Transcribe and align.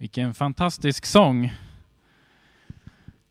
Vilken 0.00 0.34
fantastisk 0.34 1.06
sång. 1.06 1.52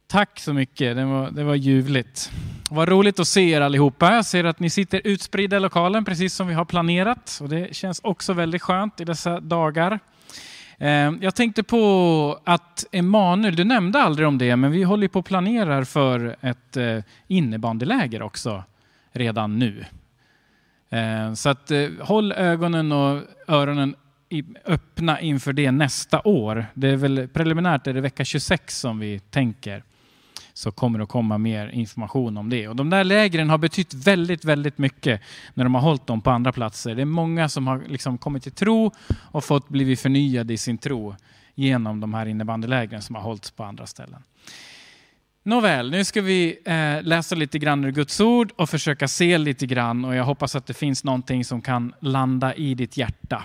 Tack 0.08 0.39
så 0.39 0.54
mycket, 0.54 0.95
det 0.95 1.05
var, 1.05 1.31
det 1.31 1.43
var 1.43 1.55
ljuvligt. 1.55 2.31
Vad 2.69 2.89
roligt 2.89 3.19
att 3.19 3.27
se 3.27 3.52
er 3.52 3.62
allihopa. 3.62 4.13
Jag 4.13 4.26
ser 4.26 4.44
att 4.44 4.60
ni 4.60 4.70
sitter 4.70 5.02
utspridda 5.04 5.58
i 5.58 5.60
lokalen 5.60 6.05
precis 6.05 6.34
som 6.34 6.47
vi 6.47 6.54
har 6.54 6.66
planerat. 6.66 7.40
Och 7.42 7.50
det 7.50 7.76
känns 7.76 8.00
också 8.04 8.34
väldigt 8.34 8.62
skönt 8.62 9.02
i 9.02 9.05
dessa 9.05 9.40
dagar. 9.40 10.00
Ehm, 10.78 11.20
jag 11.21 11.36
tänkte 11.36 11.63
på 11.63 12.40
att 12.44 12.86
Emanuel, 12.92 13.56
du 13.56 13.63
nämnde 13.63 13.99
aldrig 13.99 14.28
om 14.28 14.38
det, 14.38 14.56
men 14.56 14.72
vi 14.72 14.83
håller 14.83 15.08
på 15.08 15.20
att 15.20 15.26
planera 15.26 15.86
för 15.86 16.36
ett 16.41 16.77
eh, 16.77 16.98
innebandyläger 17.27 18.22
också 18.22 18.63
redan 19.12 19.59
nu. 19.59 19.86
Ehm, 20.90 21.36
så 21.36 21.49
att 21.49 21.72
eh, 21.72 21.88
håll 21.99 22.31
ögonen 22.31 22.91
och 22.91 23.22
öronen 23.48 23.95
öppna 24.66 25.21
inför 25.21 25.53
det 25.53 25.71
nästa 25.71 26.21
år. 26.21 26.66
Det 26.73 26.88
är 26.88 26.95
väl 26.95 27.27
preliminärt 27.27 27.87
är 27.87 27.93
det 27.93 28.01
vecka 28.01 28.25
26 28.25 28.79
som 28.79 28.99
vi 28.99 29.20
tänker. 29.20 29.83
Så 30.53 30.71
kommer 30.71 30.99
det 30.99 31.03
att 31.03 31.09
komma 31.09 31.37
mer 31.37 31.67
information 31.67 32.37
om 32.37 32.49
det. 32.49 32.67
Och 32.67 32.75
de 32.75 32.89
där 32.89 33.03
lägren 33.03 33.49
har 33.49 33.57
betytt 33.57 33.93
väldigt, 33.93 34.45
väldigt 34.45 34.77
mycket 34.77 35.21
när 35.53 35.63
de 35.63 35.75
har 35.75 35.81
hållit 35.81 36.07
dem 36.07 36.21
på 36.21 36.31
andra 36.31 36.51
platser. 36.51 36.95
Det 36.95 37.01
är 37.01 37.05
många 37.05 37.49
som 37.49 37.67
har 37.67 37.84
liksom 37.87 38.17
kommit 38.17 38.43
till 38.43 38.51
tro 38.51 38.91
och 39.31 39.43
fått 39.43 39.70
blivit 39.70 39.99
förnyade 39.99 40.53
i 40.53 40.57
sin 40.57 40.77
tro 40.77 41.15
genom 41.55 41.99
de 41.99 42.13
här 42.13 42.25
innebandylägren 42.25 43.01
som 43.01 43.15
har 43.15 43.21
hållits 43.21 43.51
på 43.51 43.63
andra 43.63 43.87
ställen. 43.87 44.23
Nåväl, 45.43 45.91
nu 45.91 46.03
ska 46.03 46.21
vi 46.21 46.59
eh, 46.65 47.03
läsa 47.03 47.35
lite 47.35 47.59
grann 47.59 47.85
ur 47.85 47.91
Guds 47.91 48.20
ord 48.20 48.51
och 48.55 48.70
försöka 48.70 49.07
se 49.07 49.37
lite 49.37 49.65
grann 49.65 50.05
och 50.05 50.15
jag 50.15 50.23
hoppas 50.23 50.55
att 50.55 50.65
det 50.65 50.73
finns 50.73 51.03
någonting 51.03 51.45
som 51.45 51.61
kan 51.61 51.93
landa 51.99 52.55
i 52.55 52.73
ditt 52.73 52.98
hjärta. 52.98 53.43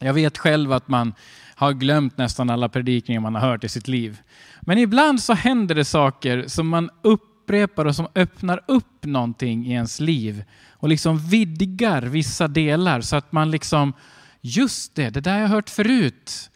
Jag 0.00 0.14
vet 0.14 0.38
själv 0.38 0.72
att 0.72 0.88
man 0.88 1.14
har 1.54 1.72
glömt 1.72 2.18
nästan 2.18 2.50
alla 2.50 2.68
predikningar 2.68 3.20
man 3.20 3.34
har 3.34 3.40
hört 3.40 3.64
i 3.64 3.68
sitt 3.68 3.88
liv. 3.88 4.20
Men 4.60 4.78
ibland 4.78 5.20
så 5.20 5.32
händer 5.32 5.74
det 5.74 5.84
saker 5.84 6.44
som 6.46 6.68
man 6.68 6.90
upprepar 7.02 7.84
och 7.84 7.96
som 7.96 8.08
öppnar 8.14 8.60
upp 8.68 9.04
någonting 9.04 9.66
i 9.66 9.72
ens 9.72 10.00
liv 10.00 10.44
och 10.70 10.88
liksom 10.88 11.18
vidgar 11.18 12.02
vissa 12.02 12.48
delar 12.48 13.00
så 13.00 13.16
att 13.16 13.32
man 13.32 13.50
liksom, 13.50 13.92
just 14.40 14.94
det, 14.94 15.10
det 15.10 15.20
där 15.20 15.32
har 15.32 15.40
jag 15.40 15.48
hört 15.48 15.70
förut. 15.70 16.50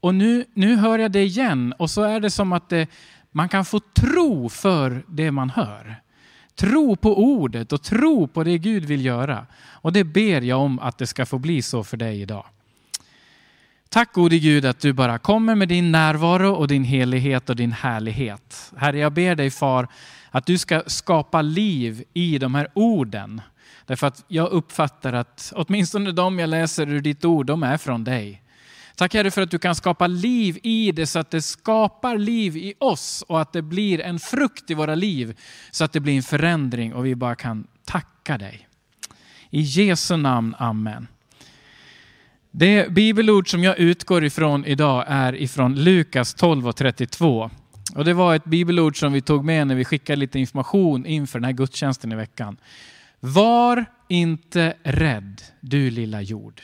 Och 0.00 0.14
nu, 0.14 0.44
nu 0.54 0.76
hör 0.76 0.98
jag 0.98 1.12
det 1.12 1.22
igen 1.22 1.74
och 1.78 1.90
så 1.90 2.02
är 2.02 2.20
det 2.20 2.30
som 2.30 2.52
att 2.52 2.68
det, 2.68 2.86
man 3.30 3.48
kan 3.48 3.64
få 3.64 3.80
tro 3.80 4.48
för 4.48 5.04
det 5.08 5.30
man 5.30 5.50
hör. 5.50 6.02
Tro 6.54 6.96
på 6.96 7.18
ordet 7.18 7.72
och 7.72 7.82
tro 7.82 8.28
på 8.28 8.44
det 8.44 8.58
Gud 8.58 8.84
vill 8.84 9.04
göra. 9.04 9.46
Och 9.68 9.92
det 9.92 10.04
ber 10.04 10.40
jag 10.40 10.60
om 10.60 10.78
att 10.78 10.98
det 10.98 11.06
ska 11.06 11.26
få 11.26 11.38
bli 11.38 11.62
så 11.62 11.84
för 11.84 11.96
dig 11.96 12.20
idag. 12.20 12.44
Tack 13.92 14.12
gode 14.12 14.38
Gud 14.38 14.64
att 14.64 14.80
du 14.80 14.92
bara 14.92 15.18
kommer 15.18 15.54
med 15.54 15.68
din 15.68 15.92
närvaro 15.92 16.52
och 16.52 16.68
din 16.68 16.84
helighet 16.84 17.50
och 17.50 17.56
din 17.56 17.72
härlighet. 17.72 18.72
Herre, 18.76 18.98
jag 18.98 19.12
ber 19.12 19.34
dig 19.34 19.50
far 19.50 19.88
att 20.30 20.46
du 20.46 20.58
ska 20.58 20.82
skapa 20.86 21.42
liv 21.42 22.04
i 22.14 22.38
de 22.38 22.54
här 22.54 22.68
orden. 22.74 23.42
Därför 23.86 24.06
att 24.06 24.24
jag 24.28 24.48
uppfattar 24.50 25.12
att 25.12 25.52
åtminstone 25.56 26.12
de 26.12 26.38
jag 26.38 26.50
läser 26.50 26.88
ur 26.88 27.00
ditt 27.00 27.24
ord, 27.24 27.46
de 27.46 27.62
är 27.62 27.78
från 27.78 28.04
dig. 28.04 28.42
Tack 28.96 29.14
Herre 29.14 29.30
för 29.30 29.42
att 29.42 29.50
du 29.50 29.58
kan 29.58 29.74
skapa 29.74 30.06
liv 30.06 30.58
i 30.62 30.92
det 30.92 31.06
så 31.06 31.18
att 31.18 31.30
det 31.30 31.42
skapar 31.42 32.18
liv 32.18 32.56
i 32.56 32.74
oss 32.78 33.24
och 33.28 33.40
att 33.40 33.52
det 33.52 33.62
blir 33.62 34.00
en 34.00 34.18
frukt 34.18 34.70
i 34.70 34.74
våra 34.74 34.94
liv 34.94 35.38
så 35.70 35.84
att 35.84 35.92
det 35.92 36.00
blir 36.00 36.16
en 36.16 36.22
förändring 36.22 36.94
och 36.94 37.06
vi 37.06 37.14
bara 37.14 37.34
kan 37.34 37.66
tacka 37.84 38.38
dig. 38.38 38.68
I 39.50 39.60
Jesu 39.60 40.16
namn, 40.16 40.54
Amen. 40.58 41.06
Det 42.52 42.92
bibelord 42.92 43.50
som 43.50 43.64
jag 43.64 43.78
utgår 43.78 44.24
ifrån 44.24 44.64
idag 44.64 45.04
är 45.08 45.34
ifrån 45.34 45.74
Lukas 45.74 46.34
12 46.34 46.68
och 46.68 46.76
32. 46.76 47.50
Och 47.94 48.04
det 48.04 48.14
var 48.14 48.34
ett 48.34 48.44
bibelord 48.44 48.98
som 48.98 49.12
vi 49.12 49.20
tog 49.20 49.44
med 49.44 49.66
när 49.66 49.74
vi 49.74 49.84
skickade 49.84 50.16
lite 50.16 50.38
information 50.38 51.06
inför 51.06 51.38
den 51.38 51.44
här 51.44 51.52
gudstjänsten 51.52 52.12
i 52.12 52.14
veckan. 52.14 52.56
Var 53.20 53.84
inte 54.08 54.76
rädd, 54.82 55.42
du 55.60 55.90
lilla 55.90 56.22
jord. 56.22 56.60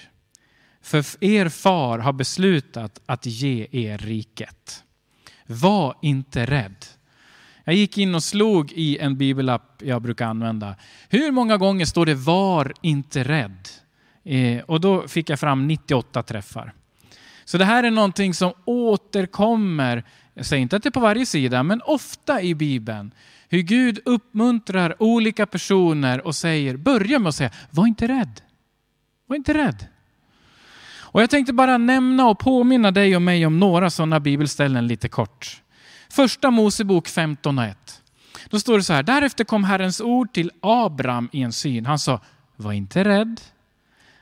För 0.83 1.05
er 1.21 1.49
far 1.49 1.99
har 1.99 2.13
beslutat 2.13 3.01
att 3.07 3.27
ge 3.27 3.67
er 3.71 3.99
riket. 3.99 4.85
Var 5.47 5.95
inte 6.03 6.47
rädd. 6.47 6.87
Jag 7.65 7.75
gick 7.75 7.99
in 7.99 8.15
och 8.15 8.23
slog 8.23 8.73
i 8.73 8.99
en 8.99 9.17
bibelapp 9.17 9.83
jag 9.85 10.03
brukar 10.03 10.27
använda. 10.27 10.77
Hur 11.09 11.31
många 11.33 11.57
gånger 11.57 11.85
står 11.85 12.07
det 12.07 12.15
var 12.15 12.73
inte 12.83 13.25
rädd? 13.25 13.69
Eh, 14.27 14.63
och 14.63 14.81
då 14.81 15.09
fick 15.09 15.31
jag 15.31 15.41
fram 15.41 15.67
98 15.67 16.23
träffar. 16.23 16.73
Så 17.45 17.59
det 17.59 17.65
här 17.65 17.83
är 17.83 17.91
någonting 17.91 18.35
som 18.35 18.53
återkommer, 18.65 20.05
jag 20.35 20.47
säger 20.47 20.63
inte 20.63 20.77
att 20.77 20.83
det 20.83 20.89
är 20.89 20.91
på 20.91 21.01
varje 21.01 21.27
sida, 21.27 21.63
men 21.63 21.83
ofta 21.85 22.43
i 22.43 22.55
Bibeln. 22.55 23.15
Hur 23.49 23.61
Gud 23.61 23.99
uppmuntrar 24.05 25.03
olika 25.03 25.47
personer 25.47 26.27
och 26.27 26.35
säger, 26.35 26.77
börja 26.77 27.19
med 27.19 27.29
att 27.29 27.35
säga, 27.35 27.51
var 27.71 27.87
inte 27.87 28.09
rädd. 28.09 28.41
Var 29.27 29.37
inte 29.37 29.55
rädd. 29.55 29.87
Och 30.89 31.23
jag 31.23 31.31
tänkte 31.31 31.53
bara 31.53 31.79
nämna 31.79 32.27
och 32.27 32.39
påminna 32.39 32.91
dig 32.91 33.17
och 33.17 33.23
mig 33.23 33.47
om 33.47 33.61
några 33.61 33.91
sådana 33.91 34.21
bibelställen 34.21 34.87
lite 34.87 35.09
kort. 35.09 35.63
Första 36.11 36.51
Mosebok 36.51 37.09
15 37.09 37.59
och 37.59 37.65
1. 37.65 38.03
Då 38.51 38.61
står 38.61 38.77
det 38.77 38.85
så 38.85 38.93
här, 38.93 39.03
därefter 39.03 39.45
kom 39.45 39.65
Herrens 39.65 40.01
ord 40.01 40.33
till 40.33 40.51
Abram 40.61 41.29
i 41.33 41.43
en 41.43 41.53
syn. 41.53 41.87
Han 41.87 41.99
sa, 41.99 42.21
var 42.57 42.73
inte 42.73 43.05
rädd. 43.05 43.41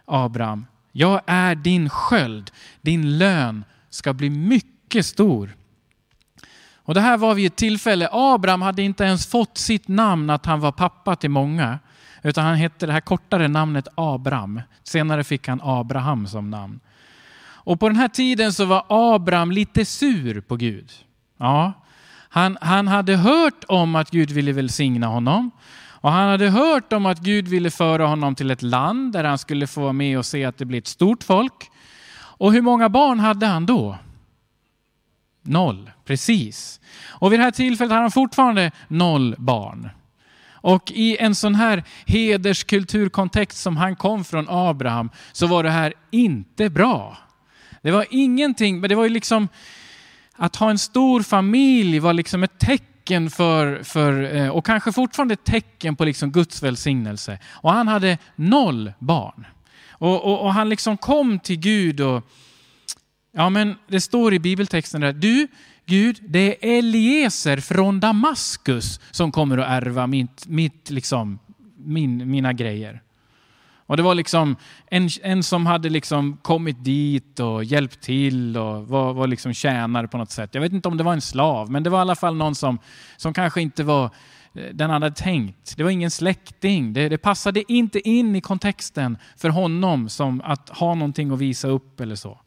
Abraham, 0.06 0.66
jag 0.92 1.20
är 1.26 1.54
din 1.54 1.90
sköld, 1.90 2.50
din 2.80 3.18
lön 3.18 3.64
ska 3.90 4.12
bli 4.12 4.30
mycket 4.30 5.06
stor. 5.06 5.56
Och 6.76 6.94
det 6.94 7.00
här 7.00 7.16
var 7.16 7.34
vid 7.34 7.46
ett 7.46 7.56
tillfälle, 7.56 8.08
Abraham 8.12 8.62
hade 8.62 8.82
inte 8.82 9.04
ens 9.04 9.26
fått 9.26 9.58
sitt 9.58 9.88
namn 9.88 10.30
att 10.30 10.46
han 10.46 10.60
var 10.60 10.72
pappa 10.72 11.16
till 11.16 11.30
många, 11.30 11.78
utan 12.22 12.44
han 12.44 12.54
hette 12.54 12.86
det 12.86 12.92
här 12.92 13.00
kortare 13.00 13.48
namnet 13.48 13.88
Abraham. 13.94 14.60
Senare 14.82 15.24
fick 15.24 15.48
han 15.48 15.60
Abraham 15.62 16.26
som 16.26 16.50
namn. 16.50 16.80
Och 17.64 17.80
på 17.80 17.88
den 17.88 17.96
här 17.96 18.08
tiden 18.08 18.52
så 18.52 18.64
var 18.64 18.86
Abraham 18.88 19.52
lite 19.52 19.84
sur 19.84 20.40
på 20.40 20.56
Gud. 20.56 20.92
Ja, 21.38 21.72
han, 22.28 22.58
han 22.60 22.88
hade 22.88 23.16
hört 23.16 23.64
om 23.68 23.94
att 23.94 24.10
Gud 24.10 24.30
ville 24.30 24.52
välsigna 24.52 25.06
honom. 25.06 25.50
Och 26.04 26.12
han 26.12 26.28
hade 26.28 26.50
hört 26.50 26.92
om 26.92 27.06
att 27.06 27.20
Gud 27.20 27.48
ville 27.48 27.70
föra 27.70 28.06
honom 28.06 28.34
till 28.34 28.50
ett 28.50 28.62
land 28.62 29.12
där 29.12 29.24
han 29.24 29.38
skulle 29.38 29.66
få 29.66 29.80
vara 29.80 29.92
med 29.92 30.18
och 30.18 30.26
se 30.26 30.44
att 30.44 30.58
det 30.58 30.64
blir 30.64 30.78
ett 30.78 30.86
stort 30.86 31.22
folk. 31.22 31.70
Och 32.14 32.52
hur 32.52 32.62
många 32.62 32.88
barn 32.88 33.20
hade 33.20 33.46
han 33.46 33.66
då? 33.66 33.98
Noll, 35.42 35.90
precis. 36.04 36.80
Och 37.06 37.32
vid 37.32 37.40
det 37.40 37.44
här 37.44 37.50
tillfället 37.50 37.90
hade 37.90 38.02
han 38.02 38.10
fortfarande 38.10 38.70
noll 38.88 39.34
barn. 39.38 39.88
Och 40.50 40.92
i 40.94 41.16
en 41.16 41.34
sån 41.34 41.54
här 41.54 41.84
hederskulturkontext 42.06 43.58
som 43.58 43.76
han 43.76 43.96
kom 43.96 44.24
från 44.24 44.46
Abraham 44.48 45.10
så 45.32 45.46
var 45.46 45.62
det 45.62 45.70
här 45.70 45.94
inte 46.10 46.70
bra. 46.70 47.18
Det 47.82 47.90
var 47.90 48.06
ingenting, 48.10 48.80
men 48.80 48.88
det 48.88 48.94
var 48.94 49.04
ju 49.04 49.10
liksom 49.10 49.48
att 50.36 50.56
ha 50.56 50.70
en 50.70 50.78
stor 50.78 51.22
familj 51.22 51.98
var 51.98 52.12
liksom 52.12 52.42
ett 52.42 52.58
tecken 52.58 52.93
tecken 53.04 53.30
för, 53.30 53.82
för, 53.82 54.36
eh, 54.36 54.48
och 54.48 54.66
kanske 54.66 54.92
fortfarande 54.92 55.34
ett 55.34 55.44
tecken 55.44 55.96
på 55.96 56.04
liksom 56.04 56.32
Guds 56.32 56.62
välsignelse. 56.62 57.38
Och 57.52 57.72
han 57.72 57.88
hade 57.88 58.18
noll 58.36 58.92
barn. 58.98 59.46
Och, 59.90 60.24
och, 60.24 60.40
och, 60.40 60.54
han 60.54 60.68
liksom 60.68 60.96
kom 60.96 61.38
till 61.38 61.56
Gud 61.56 62.00
och, 62.00 62.22
ja 63.32 63.50
men 63.50 63.76
det 63.88 64.00
står 64.00 64.34
i 64.34 64.38
bibeltexten 64.38 65.00
där, 65.00 65.12
du 65.12 65.48
Gud, 65.86 66.18
det 66.28 66.56
är 66.60 66.78
Eliezer 66.78 67.60
från 67.60 68.00
Damaskus 68.00 69.00
som 69.10 69.32
kommer 69.32 69.58
att 69.58 69.68
ärva 69.68 70.06
mitt, 70.06 70.46
mitt 70.46 70.90
liksom, 70.90 71.38
min, 71.76 72.30
mina 72.30 72.52
grejer. 72.52 73.02
Och 73.86 73.96
det 73.96 74.02
var 74.02 74.14
liksom 74.14 74.56
en, 74.86 75.08
en 75.22 75.42
som 75.42 75.66
hade 75.66 75.88
liksom 75.88 76.36
kommit 76.42 76.84
dit 76.84 77.40
och 77.40 77.64
hjälpt 77.64 78.00
till 78.00 78.56
och 78.56 78.88
var, 78.88 79.12
var 79.12 79.26
liksom 79.26 79.52
tjänare 79.52 80.08
på 80.08 80.18
något 80.18 80.30
sätt. 80.30 80.54
Jag 80.54 80.60
vet 80.60 80.72
inte 80.72 80.88
om 80.88 80.96
det 80.96 81.04
var 81.04 81.12
en 81.12 81.20
slav, 81.20 81.70
men 81.70 81.82
det 81.82 81.90
var 81.90 81.98
i 81.98 82.00
alla 82.00 82.16
fall 82.16 82.36
någon 82.36 82.54
som, 82.54 82.78
som 83.16 83.34
kanske 83.34 83.60
inte 83.60 83.84
var 83.84 84.04
eh, 84.54 84.64
den 84.72 84.90
han 84.90 85.02
hade 85.02 85.14
tänkt. 85.14 85.76
Det 85.76 85.82
var 85.82 85.90
ingen 85.90 86.10
släkting. 86.10 86.92
Det, 86.92 87.08
det 87.08 87.18
passade 87.18 87.72
inte 87.72 88.08
in 88.08 88.36
i 88.36 88.40
kontexten 88.40 89.18
för 89.36 89.48
honom 89.48 90.08
som 90.08 90.40
att 90.44 90.68
ha 90.68 90.94
någonting 90.94 91.30
att 91.30 91.38
visa 91.38 91.68
upp 91.68 92.00
eller 92.00 92.16
så. 92.16 92.40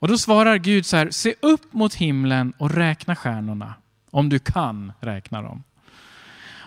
Och 0.00 0.08
då 0.08 0.18
svarar 0.18 0.56
Gud 0.56 0.86
så 0.86 0.96
här, 0.96 1.10
se 1.10 1.34
upp 1.42 1.72
mot 1.72 1.94
himlen 1.94 2.52
och 2.58 2.70
räkna 2.70 3.16
stjärnorna, 3.16 3.74
om 4.10 4.28
du 4.28 4.38
kan 4.38 4.92
räkna 5.00 5.42
dem. 5.42 5.62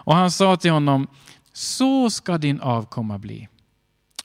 Och 0.04 0.16
han 0.16 0.32
sa 0.32 0.58
till 0.58 0.72
honom, 0.72 1.08
så 1.54 2.10
ska 2.10 2.38
din 2.38 2.62
avkomma 2.62 3.18
bli. 3.18 3.48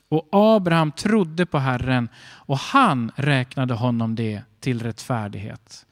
Och 0.09 0.27
Abraham 0.31 0.91
trodde 0.91 1.45
på 1.45 1.59
Herren 1.59 2.09
och 2.35 2.57
han 2.57 3.11
räknade 3.15 3.73
honom 3.73 4.15
det 4.15 4.41
till 4.59 4.81
rättfärdighet. 4.81 5.85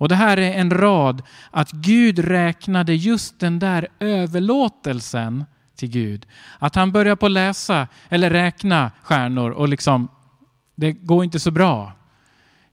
Och 0.00 0.08
det 0.08 0.14
här 0.14 0.36
är 0.36 0.52
en 0.52 0.70
rad 0.70 1.22
att 1.50 1.72
Gud 1.72 2.18
räknade 2.18 2.94
just 2.94 3.40
den 3.40 3.58
där 3.58 3.88
överlåtelsen 4.00 5.44
till 5.76 5.90
Gud. 5.90 6.26
Att 6.58 6.74
han 6.74 6.92
börjar 6.92 7.16
på 7.16 7.28
läsa 7.28 7.88
eller 8.08 8.30
räkna 8.30 8.90
stjärnor 9.02 9.50
och 9.50 9.68
liksom, 9.68 10.08
det 10.74 10.92
går 10.92 11.24
inte 11.24 11.40
så 11.40 11.50
bra. 11.50 11.92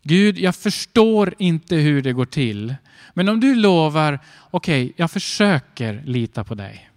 Gud, 0.04 0.38
jag 0.38 0.56
förstår 0.56 1.34
inte 1.38 1.76
hur 1.76 2.02
det 2.02 2.14
går 2.14 2.26
till. 2.26 2.76
Men 3.14 3.30
om 3.30 3.40
du 3.40 3.56
lovar, 3.56 4.20
okej, 4.52 4.86
okay, 4.86 4.94
jag 4.98 5.12
försöker 5.12 6.02
lita 6.06 6.44
på 6.44 6.56
dig. 6.56 6.90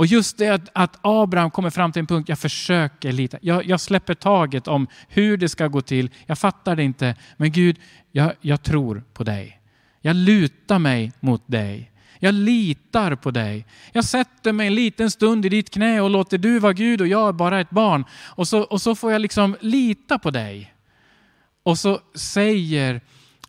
Och 0.00 0.06
just 0.06 0.38
det 0.38 0.48
att, 0.48 0.68
att, 0.72 0.98
Abraham 1.02 1.50
kommer 1.50 1.70
fram 1.70 1.92
till 1.92 2.00
en 2.00 2.06
punkt, 2.06 2.28
jag 2.28 2.38
försöker 2.38 3.12
lita. 3.12 3.38
Jag, 3.42 3.66
jag, 3.66 3.80
släpper 3.80 4.14
taget 4.14 4.68
om 4.68 4.86
hur 5.08 5.36
det 5.36 5.48
ska 5.48 5.68
gå 5.68 5.80
till. 5.80 6.10
Jag 6.26 6.38
fattar 6.38 6.76
det 6.76 6.82
inte. 6.82 7.14
Men 7.36 7.52
Gud, 7.52 7.78
jag, 8.12 8.32
jag 8.40 8.62
tror 8.62 9.04
på 9.12 9.24
dig. 9.24 9.60
Jag 10.00 10.16
lutar 10.16 10.78
mig 10.78 11.12
mot 11.20 11.42
dig. 11.46 11.92
Jag 12.18 12.34
litar 12.34 13.14
på 13.14 13.30
dig. 13.30 13.66
Jag 13.92 14.04
sätter 14.04 14.52
mig 14.52 14.66
en 14.66 14.74
liten 14.74 15.10
stund 15.10 15.46
i 15.46 15.48
ditt 15.48 15.70
knä 15.70 16.00
och 16.00 16.10
låter 16.10 16.38
du 16.38 16.58
vara 16.58 16.72
Gud 16.72 17.00
och 17.00 17.08
jag 17.08 17.28
är 17.28 17.32
bara 17.32 17.60
ett 17.60 17.70
barn. 17.70 18.04
Och 18.22 18.48
så, 18.48 18.60
och 18.60 18.82
så 18.82 18.94
får 18.94 19.12
jag 19.12 19.20
liksom 19.20 19.56
lita 19.60 20.18
på 20.18 20.30
dig. 20.30 20.74
Och 21.62 21.78
så 21.78 22.00
säger 22.14 23.00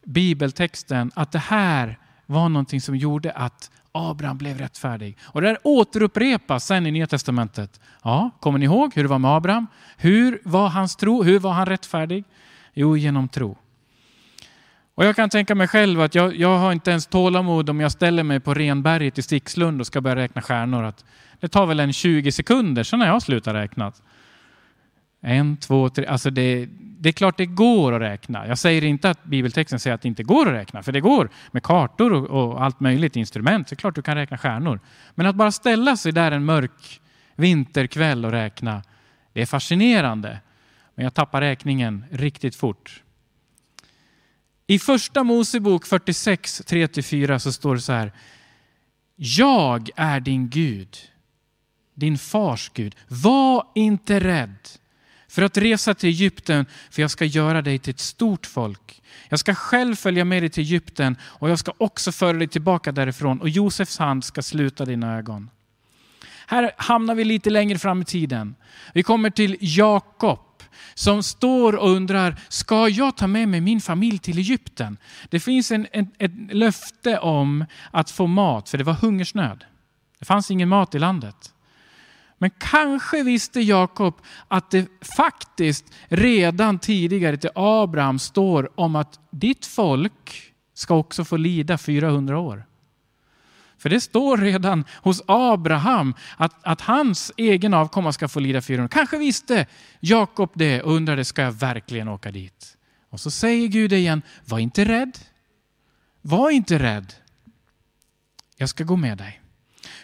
bibeltexten 0.03 1.11
att 1.15 1.31
det 1.31 1.39
här 1.39 1.99
var 2.25 2.49
någonting 2.49 2.81
som 2.81 2.95
gjorde 2.95 3.31
att 3.31 3.71
Abraham 3.91 4.37
blev 4.37 4.57
rättfärdig. 4.57 5.17
Och 5.23 5.41
det 5.41 5.47
här 5.47 5.57
återupprepas 5.63 6.65
sen 6.65 6.85
i 6.85 6.91
Nya 6.91 7.07
Testamentet. 7.07 7.79
Ja, 8.03 8.29
kommer 8.39 8.59
ni 8.59 8.65
ihåg 8.65 8.95
hur 8.95 9.03
det 9.03 9.09
var 9.09 9.19
med 9.19 9.31
Abraham? 9.31 9.67
Hur 9.97 10.41
var 10.43 10.69
hans 10.69 10.95
tro? 10.95 11.23
Hur 11.23 11.39
var 11.39 11.51
han 11.51 11.65
rättfärdig? 11.65 12.23
Jo, 12.73 12.97
genom 12.97 13.27
tro. 13.27 13.57
Och 14.95 15.05
jag 15.05 15.15
kan 15.15 15.29
tänka 15.29 15.55
mig 15.55 15.67
själv 15.67 16.01
att 16.01 16.15
jag, 16.15 16.35
jag 16.35 16.57
har 16.57 16.71
inte 16.71 16.91
ens 16.91 17.07
tålamod 17.07 17.69
om 17.69 17.79
jag 17.79 17.91
ställer 17.91 18.23
mig 18.23 18.39
på 18.39 18.53
Renberget 18.53 19.17
i 19.17 19.21
Stixlund 19.21 19.81
och 19.81 19.87
ska 19.87 20.01
börja 20.01 20.15
räkna 20.15 20.41
stjärnor. 20.41 20.83
Att 20.83 21.05
det 21.39 21.47
tar 21.47 21.65
väl 21.65 21.79
en 21.79 21.93
20 21.93 22.31
sekunder, 22.31 22.83
sen 22.83 22.99
har 22.99 23.07
jag 23.07 23.21
slutat 23.21 23.53
räkna. 23.53 23.91
En, 25.21 25.57
två, 25.57 25.89
tre. 25.89 26.05
Alltså 26.05 26.29
det, 26.29 26.67
det 26.99 27.09
är 27.09 27.13
klart 27.13 27.37
det 27.37 27.45
går 27.45 27.93
att 27.93 28.01
räkna. 28.01 28.47
Jag 28.47 28.57
säger 28.57 28.83
inte 28.83 29.09
att 29.09 29.23
bibeltexten 29.23 29.79
säger 29.79 29.95
att 29.95 30.01
det 30.01 30.07
inte 30.07 30.23
går 30.23 30.47
att 30.47 30.53
räkna, 30.53 30.83
för 30.83 30.91
det 30.91 31.01
går 31.01 31.29
med 31.51 31.63
kartor 31.63 32.13
och, 32.13 32.29
och 32.29 32.63
allt 32.63 32.79
möjligt 32.79 33.15
instrument. 33.15 33.67
Det 33.67 33.73
är 33.73 33.75
klart 33.77 33.95
du 33.95 34.01
kan 34.01 34.15
räkna 34.15 34.37
stjärnor. 34.37 34.79
Men 35.15 35.25
att 35.25 35.35
bara 35.35 35.51
ställa 35.51 35.97
sig 35.97 36.11
där 36.11 36.31
en 36.31 36.45
mörk 36.45 37.01
vinterkväll 37.35 38.25
och 38.25 38.31
räkna, 38.31 38.83
det 39.33 39.41
är 39.41 39.45
fascinerande. 39.45 40.39
Men 40.95 41.03
jag 41.03 41.13
tappar 41.13 41.41
räkningen 41.41 42.05
riktigt 42.11 42.55
fort. 42.55 43.03
I 44.67 44.79
första 44.79 45.23
Mosebok 45.23 45.85
46, 45.85 46.61
3-4 46.61 47.37
så 47.37 47.51
står 47.51 47.75
det 47.75 47.81
så 47.81 47.93
här. 47.93 48.11
Jag 49.15 49.89
är 49.95 50.19
din 50.19 50.49
Gud, 50.49 50.97
din 51.93 52.17
fars 52.17 52.71
Gud. 52.73 52.95
Var 53.07 53.67
inte 53.75 54.19
rädd 54.19 54.57
för 55.31 55.41
att 55.41 55.57
resa 55.57 55.93
till 55.93 56.09
Egypten, 56.09 56.65
för 56.89 57.01
jag 57.01 57.11
ska 57.11 57.25
göra 57.25 57.61
dig 57.61 57.79
till 57.79 57.91
ett 57.91 57.99
stort 57.99 58.45
folk. 58.45 59.01
Jag 59.29 59.39
ska 59.39 59.55
själv 59.55 59.95
följa 59.95 60.25
med 60.25 60.43
dig 60.43 60.49
till 60.49 60.63
Egypten 60.63 61.17
och 61.23 61.49
jag 61.49 61.59
ska 61.59 61.73
också 61.77 62.11
föra 62.11 62.37
dig 62.37 62.47
tillbaka 62.47 62.91
därifrån 62.91 63.41
och 63.41 63.49
Josefs 63.49 63.97
hand 63.97 64.23
ska 64.23 64.41
sluta 64.41 64.85
dina 64.85 65.17
ögon. 65.17 65.49
Här 66.47 66.71
hamnar 66.77 67.15
vi 67.15 67.23
lite 67.23 67.49
längre 67.49 67.79
fram 67.79 68.01
i 68.01 68.05
tiden. 68.05 68.55
Vi 68.93 69.03
kommer 69.03 69.29
till 69.29 69.57
Jakob 69.59 70.39
som 70.93 71.23
står 71.23 71.75
och 71.75 71.89
undrar, 71.89 72.35
ska 72.49 72.89
jag 72.89 73.17
ta 73.17 73.27
med 73.27 73.47
mig 73.47 73.61
min 73.61 73.81
familj 73.81 74.19
till 74.19 74.37
Egypten? 74.37 74.97
Det 75.29 75.39
finns 75.39 75.71
en, 75.71 75.87
en, 75.91 76.11
ett 76.17 76.31
löfte 76.51 77.19
om 77.19 77.65
att 77.91 78.11
få 78.11 78.27
mat, 78.27 78.69
för 78.69 78.77
det 78.77 78.83
var 78.83 78.93
hungersnöd. 78.93 79.65
Det 80.19 80.25
fanns 80.25 80.51
ingen 80.51 80.69
mat 80.69 80.95
i 80.95 80.99
landet. 80.99 81.53
Men 82.41 82.51
kanske 82.57 83.23
visste 83.23 83.61
Jakob 83.61 84.21
att 84.47 84.71
det 84.71 84.87
faktiskt 85.15 85.85
redan 86.07 86.79
tidigare 86.79 87.37
till 87.37 87.49
Abraham 87.55 88.19
står 88.19 88.79
om 88.79 88.95
att 88.95 89.19
ditt 89.31 89.65
folk 89.65 90.53
ska 90.73 90.95
också 90.95 91.25
få 91.25 91.37
lida 91.37 91.77
400 91.77 92.39
år. 92.39 92.65
För 93.77 93.89
det 93.89 94.01
står 94.01 94.37
redan 94.37 94.85
hos 95.03 95.21
Abraham 95.27 96.15
att, 96.37 96.55
att 96.63 96.81
hans 96.81 97.31
egen 97.37 97.73
avkomma 97.73 98.13
ska 98.13 98.27
få 98.27 98.39
lida 98.39 98.61
400 98.61 98.85
år. 98.85 98.99
Kanske 98.99 99.17
visste 99.17 99.65
Jakob 99.99 100.51
det 100.53 100.81
och 100.81 100.93
undrade, 100.93 101.25
ska 101.25 101.41
jag 101.41 101.51
verkligen 101.51 102.07
åka 102.07 102.31
dit? 102.31 102.77
Och 103.09 103.19
så 103.19 103.31
säger 103.31 103.67
Gud 103.67 103.93
igen, 103.93 104.21
var 104.45 104.59
inte 104.59 104.85
rädd. 104.85 105.17
Var 106.21 106.49
inte 106.49 106.79
rädd. 106.79 107.13
Jag 108.57 108.69
ska 108.69 108.83
gå 108.83 108.95
med 108.95 109.17
dig. 109.17 109.40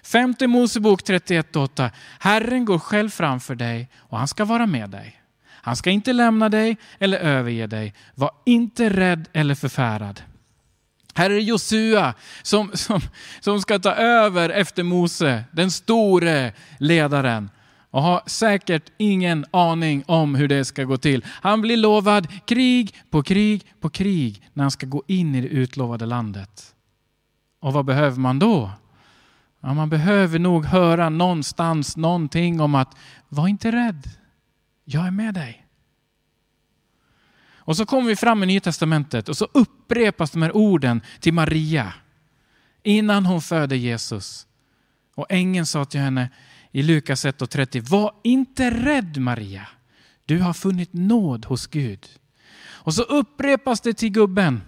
Femte 0.07 0.47
Mosebok 0.47 1.01
31.8. 1.01 1.89
Herren 2.19 2.65
går 2.65 2.79
själv 2.79 3.09
framför 3.09 3.55
dig 3.55 3.89
och 3.97 4.17
han 4.17 4.27
ska 4.27 4.45
vara 4.45 4.65
med 4.65 4.89
dig. 4.89 5.21
Han 5.49 5.75
ska 5.75 5.89
inte 5.89 6.13
lämna 6.13 6.49
dig 6.49 6.77
eller 6.99 7.17
överge 7.17 7.67
dig. 7.67 7.93
Var 8.15 8.31
inte 8.45 8.89
rädd 8.89 9.29
eller 9.33 9.55
förfärad. 9.55 10.21
Här 11.13 11.29
är 11.29 11.35
det 11.35 11.41
Josua 11.41 12.13
som, 12.41 12.71
som, 12.73 13.01
som 13.39 13.61
ska 13.61 13.79
ta 13.79 13.91
över 13.91 14.49
efter 14.49 14.83
Mose, 14.83 15.43
den 15.51 15.71
store 15.71 16.53
ledaren. 16.79 17.49
Och 17.91 18.01
har 18.01 18.21
säkert 18.25 18.91
ingen 18.97 19.45
aning 19.51 20.03
om 20.07 20.35
hur 20.35 20.47
det 20.47 20.65
ska 20.65 20.83
gå 20.83 20.97
till. 20.97 21.25
Han 21.27 21.61
blir 21.61 21.77
lovad 21.77 22.27
krig 22.45 22.95
på 23.09 23.23
krig 23.23 23.65
på 23.79 23.89
krig 23.89 24.49
när 24.53 24.63
han 24.63 24.71
ska 24.71 24.85
gå 24.85 25.03
in 25.07 25.35
i 25.35 25.41
det 25.41 25.47
utlovade 25.47 26.05
landet. 26.05 26.75
Och 27.59 27.73
vad 27.73 27.85
behöver 27.85 28.19
man 28.19 28.39
då? 28.39 28.71
Ja, 29.67 29.73
man 29.73 29.89
behöver 29.89 30.39
nog 30.39 30.65
höra 30.65 31.09
någonstans 31.09 31.97
någonting 31.97 32.61
om 32.61 32.75
att 32.75 32.97
var 33.29 33.47
inte 33.47 33.71
rädd, 33.71 34.09
jag 34.85 35.07
är 35.07 35.11
med 35.11 35.33
dig. 35.33 35.65
Och 37.55 37.77
så 37.77 37.85
kommer 37.85 38.07
vi 38.07 38.15
fram 38.15 38.43
i 38.43 38.45
Nya 38.45 38.59
Testamentet 38.59 39.29
och 39.29 39.37
så 39.37 39.47
upprepas 39.51 40.31
de 40.31 40.41
här 40.41 40.55
orden 40.55 41.01
till 41.19 41.33
Maria 41.33 41.93
innan 42.83 43.25
hon 43.25 43.41
föder 43.41 43.75
Jesus. 43.75 44.47
Och 45.15 45.25
ängeln 45.29 45.65
sa 45.65 45.85
till 45.85 45.99
henne 45.99 46.29
i 46.71 46.83
Lukas 46.83 47.25
1.30, 47.25 47.89
var 47.89 48.13
inte 48.23 48.71
rädd 48.71 49.17
Maria, 49.17 49.67
du 50.25 50.39
har 50.39 50.53
funnit 50.53 50.93
nåd 50.93 51.45
hos 51.45 51.67
Gud. 51.67 52.07
Och 52.69 52.93
så 52.93 53.01
upprepas 53.01 53.81
det 53.81 53.93
till 53.93 54.09
gubben, 54.09 54.61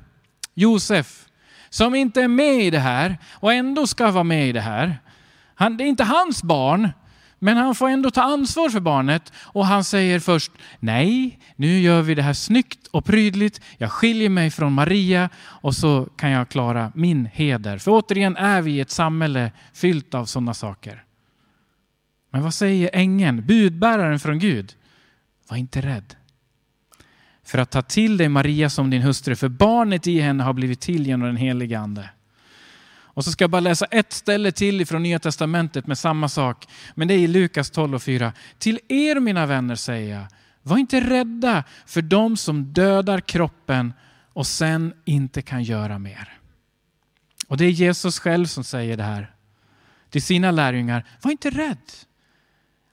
Josef, 0.54 1.29
som 1.69 1.95
inte 1.95 2.21
är 2.21 2.27
med 2.27 2.63
i 2.63 2.69
det 2.69 2.80
här 2.80 3.18
och 3.31 3.54
ändå 3.54 3.88
ska 3.88 4.12
vara 4.12 4.24
med 4.24 4.50
i 4.50 4.51
det 4.51 4.62
här. 4.62 5.00
Han, 5.56 5.77
det 5.77 5.83
är 5.83 5.88
inte 5.88 6.04
hans 6.04 6.44
barn, 6.44 6.89
men 7.39 7.57
han 7.57 7.75
får 7.75 7.89
ändå 7.89 8.12
ta 8.12 8.21
ansvar 8.21 8.69
för 8.69 8.80
barnet 8.80 9.33
och 9.36 9.66
han 9.66 9.83
säger 9.83 10.19
först 10.19 10.51
nej, 10.80 11.39
nu 11.56 11.80
gör 11.80 12.01
vi 12.01 12.16
det 12.16 12.21
här 12.21 12.33
snyggt 12.33 12.88
och 12.88 13.06
prydligt. 13.06 13.62
Jag 13.77 13.92
skiljer 13.92 14.30
mig 14.30 14.51
från 14.51 14.74
Maria 14.74 15.30
och 15.38 15.75
så 15.75 16.05
kan 16.15 16.32
jag 16.32 16.50
klara 16.50 16.91
min 16.96 17.25
heder. 17.25 17.77
För 17.77 17.91
återigen 17.91 18.38
är 18.38 18.62
vi 18.62 18.72
i 18.72 18.79
ett 18.79 18.91
samhälle 18.91 19.51
fyllt 19.74 20.13
av 20.13 20.25
sådana 20.25 20.53
saker. 20.53 21.03
Men 22.32 22.44
vad 22.44 22.53
säger 22.53 22.89
ängeln, 22.94 23.46
budbäraren 23.46 24.20
från 24.20 24.39
Gud? 24.39 24.74
Var 25.50 25.58
inte 25.58 25.82
rädd 25.82 26.15
för 27.50 27.58
att 27.58 27.72
ta 27.72 27.82
till 27.82 28.18
dig 28.18 28.29
Maria 28.29 28.70
som 28.70 28.89
din 28.89 29.01
hustru, 29.01 29.36
för 29.36 29.50
barnet 29.50 30.08
i 30.08 30.20
henne 30.20 30.44
har 30.44 30.53
blivit 30.53 30.79
till 30.79 31.08
genom 31.08 31.27
den 31.27 31.38
helige 31.38 31.79
Ande. 31.79 32.10
Och 33.20 33.25
så 33.25 33.32
ska 33.32 33.44
jag 33.44 33.50
bara 33.50 33.60
läsa 33.60 33.86
ett 33.86 34.13
ställe 34.13 34.51
till 34.51 34.86
från 34.86 35.03
Nya 35.03 35.20
Testamentet 35.20 35.88
med 35.88 35.98
samma 35.98 36.29
sak. 36.29 36.68
Men 36.96 37.08
det 37.08 37.13
är 37.13 37.18
i 37.18 37.27
Lukas 37.27 37.70
12 37.70 37.96
och 37.96 38.03
4. 38.03 38.34
Till 38.58 38.79
er 38.88 39.20
mina 39.20 39.46
vänner 39.46 39.75
säger 39.75 40.15
jag, 40.15 40.25
var 40.62 40.77
inte 40.77 41.00
rädda 41.00 41.63
för 41.86 42.01
de 42.01 42.38
som 42.38 42.74
dödar 42.74 43.20
kroppen 43.20 43.94
och 44.34 44.48
sen 44.48 44.94
inte 45.06 45.41
kan 45.41 45.63
göra 45.63 46.00
mer. 46.00 46.39
Och 47.48 47.58
det 47.58 47.65
är 47.65 47.70
Jesus 47.70 48.20
själv 48.20 48.46
som 48.46 48.63
säger 48.63 48.98
det 48.98 49.03
här 49.03 49.32
till 50.10 50.22
sina 50.22 50.51
lärjungar. 50.51 51.06
Var 51.22 51.32
inte 51.32 51.50
rädd. 51.50 51.91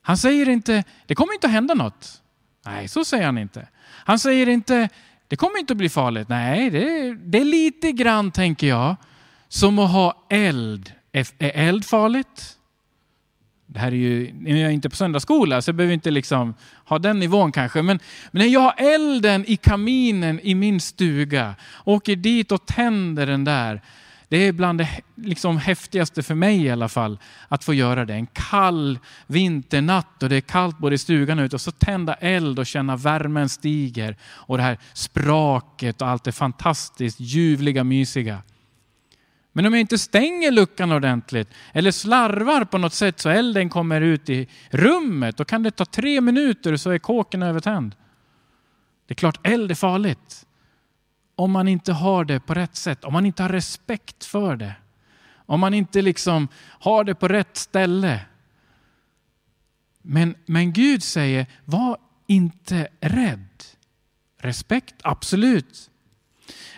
Han 0.03 0.19
säger 0.19 0.49
inte, 0.49 0.85
det 1.07 1.15
kommer 1.15 1.35
inte 1.35 1.47
att 1.47 1.53
hända 1.53 1.75
något. 1.75 2.23
Nej, 2.67 2.89
så 2.89 3.05
säger 3.05 3.27
han 3.27 3.39
inte. 3.39 3.69
Han 4.07 4.19
säger 4.19 4.49
inte, 4.49 4.89
det 5.29 5.37
kommer 5.37 5.59
inte 5.59 5.73
att 5.73 5.77
bli 5.77 5.89
farligt. 5.89 6.29
Nej, 6.29 6.71
det, 6.71 7.15
det 7.15 7.39
är 7.39 7.45
lite 7.45 7.93
grann, 7.93 8.31
tänker 8.31 8.67
jag, 8.67 8.97
som 9.49 9.79
att 9.79 9.91
ha 9.91 10.27
eld. 10.31 10.93
Är 11.13 11.27
eld 11.39 11.85
farligt? 11.85 12.57
Det 13.67 13.79
här 13.79 13.93
är 13.93 13.97
ju, 13.97 14.35
jag 14.47 14.59
är 14.59 14.71
inte 14.71 14.91
på 14.91 14.97
söndagsskola 14.97 15.63
så 15.63 15.69
jag 15.69 15.77
behöver 15.77 15.95
inte 15.95 16.11
liksom 16.11 16.55
ha 16.85 16.99
den 16.99 17.19
nivån 17.19 17.53
kanske. 17.53 17.83
Men, 17.83 17.99
men 18.31 18.43
när 18.43 18.49
jag 18.49 18.61
har 18.61 18.75
elden 18.95 19.45
i 19.47 19.57
kaminen 19.57 20.41
i 20.41 20.55
min 20.55 20.81
stuga, 20.81 21.55
åker 21.85 22.17
dit 22.17 22.53
och 22.53 22.67
tänder 22.67 23.27
den 23.27 23.45
där, 23.45 23.83
det 24.29 24.37
är 24.37 24.53
bland 24.53 24.79
det 24.79 24.89
liksom 25.15 25.59
häftigaste 25.59 26.23
för 26.23 26.35
mig 26.35 26.65
i 26.65 26.71
alla 26.71 26.89
fall, 26.89 27.19
att 27.49 27.65
få 27.65 27.75
göra 27.75 28.05
det. 28.05 28.15
En 28.15 28.27
kall 28.27 28.99
vinternatt 29.27 30.23
och 30.23 30.29
det 30.29 30.37
är 30.37 30.41
kallt 30.41 30.79
både 30.79 30.95
i 30.95 30.99
stugan 30.99 31.39
och 31.39 31.43
ute 31.43 31.57
och 31.57 31.61
så 31.61 31.71
tända 31.71 32.15
eld 32.15 32.59
och 32.59 32.67
känna 32.67 32.97
värmen 32.97 33.49
stiger 33.49 34.17
och 34.25 34.57
det 34.57 34.63
här 34.63 34.79
spraket 34.93 36.03
och 36.03 36.09
allt 36.09 36.25
det 36.25 36.33
fantastiskt 36.33 37.21
ljuvliga, 37.21 37.85
mysiga. 37.85 38.43
Men 39.53 39.67
om 39.67 39.73
jag 39.73 39.81
inte 39.81 39.99
stänger 39.99 40.51
luckan 40.51 40.93
ordentligt 40.93 41.49
eller 41.73 41.91
slarvar 41.91 42.65
på 42.65 42.79
något 42.79 42.93
sätt 42.93 43.21
så 43.21 43.29
elden 43.29 43.69
kommer 43.69 44.01
ut 44.01 44.31
i 44.31 44.49
rummet, 44.71 45.37
då 45.37 45.45
kan 45.45 45.63
det 45.63 45.71
ta 45.71 45.85
tre 45.85 46.21
minuter 46.21 46.77
så 46.77 46.91
är 46.91 46.99
kåken 46.99 47.43
övertänd. 47.43 47.95
Det 49.07 49.13
är 49.13 49.17
klart 49.17 49.41
eld 49.43 49.71
är 49.71 49.75
farligt 49.75 50.46
om 51.37 51.51
man 51.51 51.69
inte 51.69 51.93
har 51.93 52.25
det 52.25 52.41
på 52.41 52.55
rätt 52.55 52.77
sätt, 52.77 53.05
om 53.05 53.13
man 53.13 53.27
inte 53.27 53.43
har 53.43 53.51
respekt 53.51 54.25
för 54.25 54.57
det. 54.57 54.75
Om 55.29 55.61
man 55.61 55.75
inte 55.75 56.03
liksom 56.03 56.49
har 56.65 57.05
det 57.05 57.15
på 57.15 57.29
rätt 57.29 57.57
ställe. 57.57 58.21
Men, 60.03 60.35
men 60.47 60.73
Gud 60.73 61.03
säger, 61.03 61.47
var 61.65 61.97
inte 62.27 62.89
rädd. 63.01 63.49
Respekt, 64.39 64.95
absolut. 65.03 65.91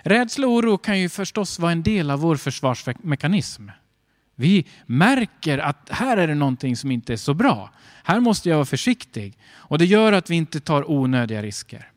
Rädsla 0.02 0.46
och 0.46 0.52
oro 0.52 0.78
kan 0.78 1.00
ju 1.00 1.08
förstås 1.08 1.58
vara 1.58 1.72
en 1.72 1.82
del 1.82 2.10
av 2.10 2.20
vår 2.20 2.36
försvarsmekanism. 2.36 3.68
Vi 4.34 4.66
märker 4.86 5.58
att 5.58 5.88
här 5.90 6.16
är 6.16 6.28
det 6.28 6.34
någonting 6.34 6.76
som 6.76 6.90
inte 6.90 7.12
är 7.12 7.16
så 7.16 7.34
bra. 7.34 7.70
Här 8.04 8.20
måste 8.20 8.48
jag 8.48 8.56
vara 8.56 8.66
försiktig. 8.66 9.38
Och 9.50 9.78
det 9.78 9.84
gör 9.84 10.12
att 10.12 10.30
vi 10.30 10.34
inte 10.34 10.60
tar 10.60 10.90
onödiga 10.90 11.42
risker. 11.42 11.90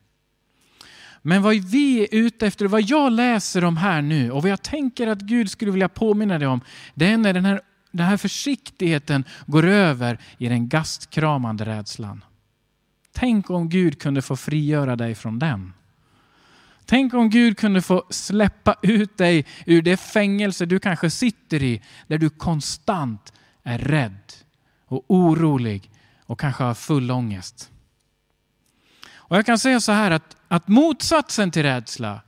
Men 1.22 1.42
vad 1.42 1.54
vi 1.54 2.00
är 2.00 2.08
ute 2.10 2.46
efter, 2.46 2.66
vad 2.66 2.82
jag 2.82 3.12
läser 3.12 3.64
om 3.64 3.76
här 3.76 4.02
nu 4.02 4.30
och 4.30 4.42
vad 4.42 4.50
jag 4.50 4.62
tänker 4.62 5.06
att 5.06 5.20
Gud 5.20 5.50
skulle 5.50 5.70
vilja 5.70 5.88
påminna 5.88 6.38
dig 6.38 6.48
om, 6.48 6.60
det 6.94 7.06
är 7.06 7.16
när 7.16 7.32
den 7.32 7.44
här, 7.44 7.60
den 7.90 8.06
här 8.06 8.16
försiktigheten 8.16 9.24
går 9.46 9.66
över 9.66 10.18
i 10.38 10.48
den 10.48 10.68
gastkramande 10.68 11.64
rädslan. 11.64 12.24
Tänk 13.12 13.50
om 13.50 13.68
Gud 13.68 14.00
kunde 14.00 14.22
få 14.22 14.36
frigöra 14.36 14.96
dig 14.96 15.14
från 15.14 15.38
den. 15.38 15.72
Tänk 16.84 17.14
om 17.14 17.30
Gud 17.30 17.58
kunde 17.58 17.82
få 17.82 18.04
släppa 18.10 18.76
ut 18.82 19.18
dig 19.18 19.46
ur 19.66 19.82
det 19.82 19.96
fängelse 19.96 20.66
du 20.66 20.78
kanske 20.78 21.10
sitter 21.10 21.62
i, 21.62 21.82
där 22.06 22.18
du 22.18 22.30
konstant 22.30 23.32
är 23.62 23.78
rädd 23.78 24.32
och 24.86 25.04
orolig 25.08 25.90
och 26.26 26.40
kanske 26.40 26.64
har 26.64 26.74
full 26.74 27.10
ångest. 27.10 27.71
Och 29.32 29.38
jag 29.38 29.46
kan 29.46 29.58
säga 29.58 29.80
så 29.80 29.92
här 29.92 30.10
att, 30.10 30.36
att 30.48 30.68
motsatsen 30.68 31.50
till 31.50 31.62
rädsla, 31.62 32.20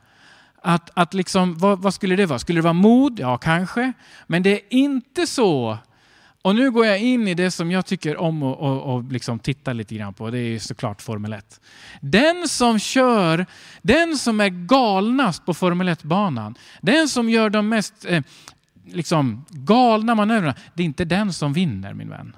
att, 0.62 0.90
att 0.94 1.14
liksom, 1.14 1.58
vad, 1.58 1.78
vad, 1.78 1.94
skulle 1.94 2.16
det 2.16 2.26
vara? 2.26 2.38
Skulle 2.38 2.58
det 2.58 2.62
vara 2.62 2.72
mod? 2.72 3.20
Ja, 3.20 3.38
kanske. 3.38 3.92
Men 4.26 4.42
det 4.42 4.50
är 4.50 4.60
inte 4.70 5.26
så. 5.26 5.78
Och 6.42 6.54
nu 6.54 6.70
går 6.70 6.86
jag 6.86 6.98
in 6.98 7.28
i 7.28 7.34
det 7.34 7.50
som 7.50 7.70
jag 7.70 7.86
tycker 7.86 8.16
om 8.16 8.42
och, 8.42 8.58
och, 8.58 8.94
och 8.94 9.12
liksom 9.12 9.38
titta 9.38 9.72
lite 9.72 9.94
grann 9.94 10.14
på. 10.14 10.30
Det 10.30 10.38
är 10.38 10.58
såklart 10.58 11.02
Formel 11.02 11.32
1. 11.32 11.60
Den 12.00 12.48
som 12.48 12.78
kör, 12.78 13.46
den 13.82 14.18
som 14.18 14.40
är 14.40 14.48
galnast 14.48 15.46
på 15.46 15.54
Formel 15.54 15.88
1-banan, 15.88 16.54
den 16.80 17.08
som 17.08 17.30
gör 17.30 17.50
de 17.50 17.68
mest 17.68 18.04
eh, 18.04 18.22
liksom, 18.84 19.44
galna 19.50 20.14
manövrerna, 20.14 20.54
det 20.74 20.82
är 20.82 20.84
inte 20.84 21.04
den 21.04 21.32
som 21.32 21.52
vinner 21.52 21.94
min 21.94 22.08
vän. 22.08 22.36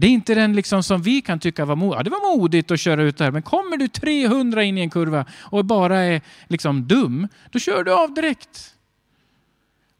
Det 0.00 0.06
är 0.06 0.10
inte 0.10 0.34
den 0.34 0.52
liksom 0.52 0.82
som 0.82 1.02
vi 1.02 1.20
kan 1.20 1.38
tycka 1.38 1.64
var 1.64 1.76
modigt. 1.76 1.98
Ja, 1.98 2.02
det 2.02 2.10
var 2.10 2.36
modigt 2.36 2.70
att 2.70 2.80
köra 2.80 3.02
ut 3.02 3.16
där, 3.16 3.30
men 3.30 3.42
kommer 3.42 3.76
du 3.76 3.88
300 3.88 4.62
in 4.64 4.78
i 4.78 4.80
en 4.80 4.90
kurva 4.90 5.24
och 5.40 5.64
bara 5.64 5.98
är 5.98 6.20
liksom 6.48 6.88
dum, 6.88 7.28
då 7.50 7.58
kör 7.58 7.84
du 7.84 7.94
av 7.94 8.14
direkt. 8.14 8.74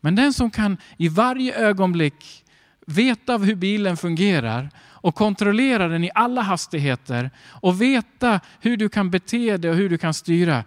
Men 0.01 0.15
den 0.15 0.33
som 0.33 0.51
kan 0.51 0.77
i 0.97 1.09
varje 1.09 1.55
ögonblick 1.55 2.45
veta 2.87 3.39
hur 3.39 3.55
bilen 3.55 3.97
fungerar 3.97 4.71
och 4.79 5.15
kontrollera 5.15 5.89
den 5.89 6.05
i 6.05 6.11
alla 6.15 6.43
hastigheter 6.43 7.31
och 7.47 7.83
veta 7.83 8.41
hur 8.61 8.77
du 8.77 8.89
kan 8.89 9.11
bete 9.11 9.57
dig 9.57 9.71
och 9.71 9.77
hur 9.77 9.89
du 9.89 9.99
kan 9.99 10.15
styra, 10.15 10.65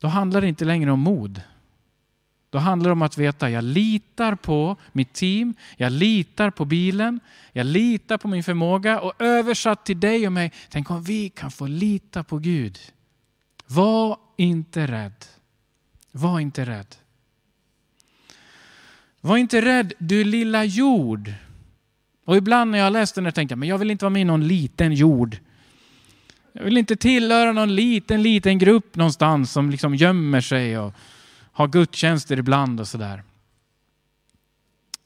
då 0.00 0.08
handlar 0.08 0.40
det 0.40 0.48
inte 0.48 0.64
längre 0.64 0.92
om 0.92 1.00
mod. 1.00 1.40
Då 2.50 2.58
handlar 2.58 2.88
det 2.88 2.92
om 2.92 3.02
att 3.02 3.18
veta, 3.18 3.50
jag 3.50 3.64
litar 3.64 4.34
på 4.34 4.76
mitt 4.92 5.12
team, 5.12 5.54
jag 5.76 5.92
litar 5.92 6.50
på 6.50 6.64
bilen, 6.64 7.20
jag 7.52 7.66
litar 7.66 8.18
på 8.18 8.28
min 8.28 8.44
förmåga 8.44 9.00
och 9.00 9.22
översatt 9.22 9.84
till 9.86 10.00
dig 10.00 10.26
och 10.26 10.32
mig, 10.32 10.52
tänk 10.68 10.90
om 10.90 11.02
vi 11.02 11.28
kan 11.28 11.50
få 11.50 11.66
lita 11.66 12.24
på 12.24 12.38
Gud. 12.38 12.78
Var 13.66 14.18
inte 14.36 14.86
rädd. 14.86 15.24
Var 16.12 16.40
inte 16.40 16.64
rädd. 16.64 16.94
Var 19.20 19.36
inte 19.36 19.62
rädd 19.62 19.92
du 19.98 20.24
lilla 20.24 20.64
jord. 20.64 21.32
Och 22.24 22.36
ibland 22.36 22.70
när 22.70 22.78
jag 22.78 22.92
läste 22.92 23.20
den 23.20 23.24
här 23.26 23.32
tänkte 23.32 23.52
jag, 23.52 23.58
men 23.58 23.68
jag 23.68 23.78
vill 23.78 23.90
inte 23.90 24.04
vara 24.04 24.12
med 24.12 24.22
i 24.22 24.24
någon 24.24 24.48
liten 24.48 24.92
jord. 24.92 25.36
Jag 26.52 26.64
vill 26.64 26.78
inte 26.78 26.96
tillhöra 26.96 27.52
någon 27.52 27.74
liten, 27.74 28.22
liten 28.22 28.58
grupp 28.58 28.96
någonstans 28.96 29.52
som 29.52 29.70
liksom 29.70 29.94
gömmer 29.94 30.40
sig 30.40 30.78
och 30.78 30.94
ha 31.58 31.66
gudstjänster 31.66 32.38
ibland 32.38 32.80
och 32.80 32.88
sådär. 32.88 33.22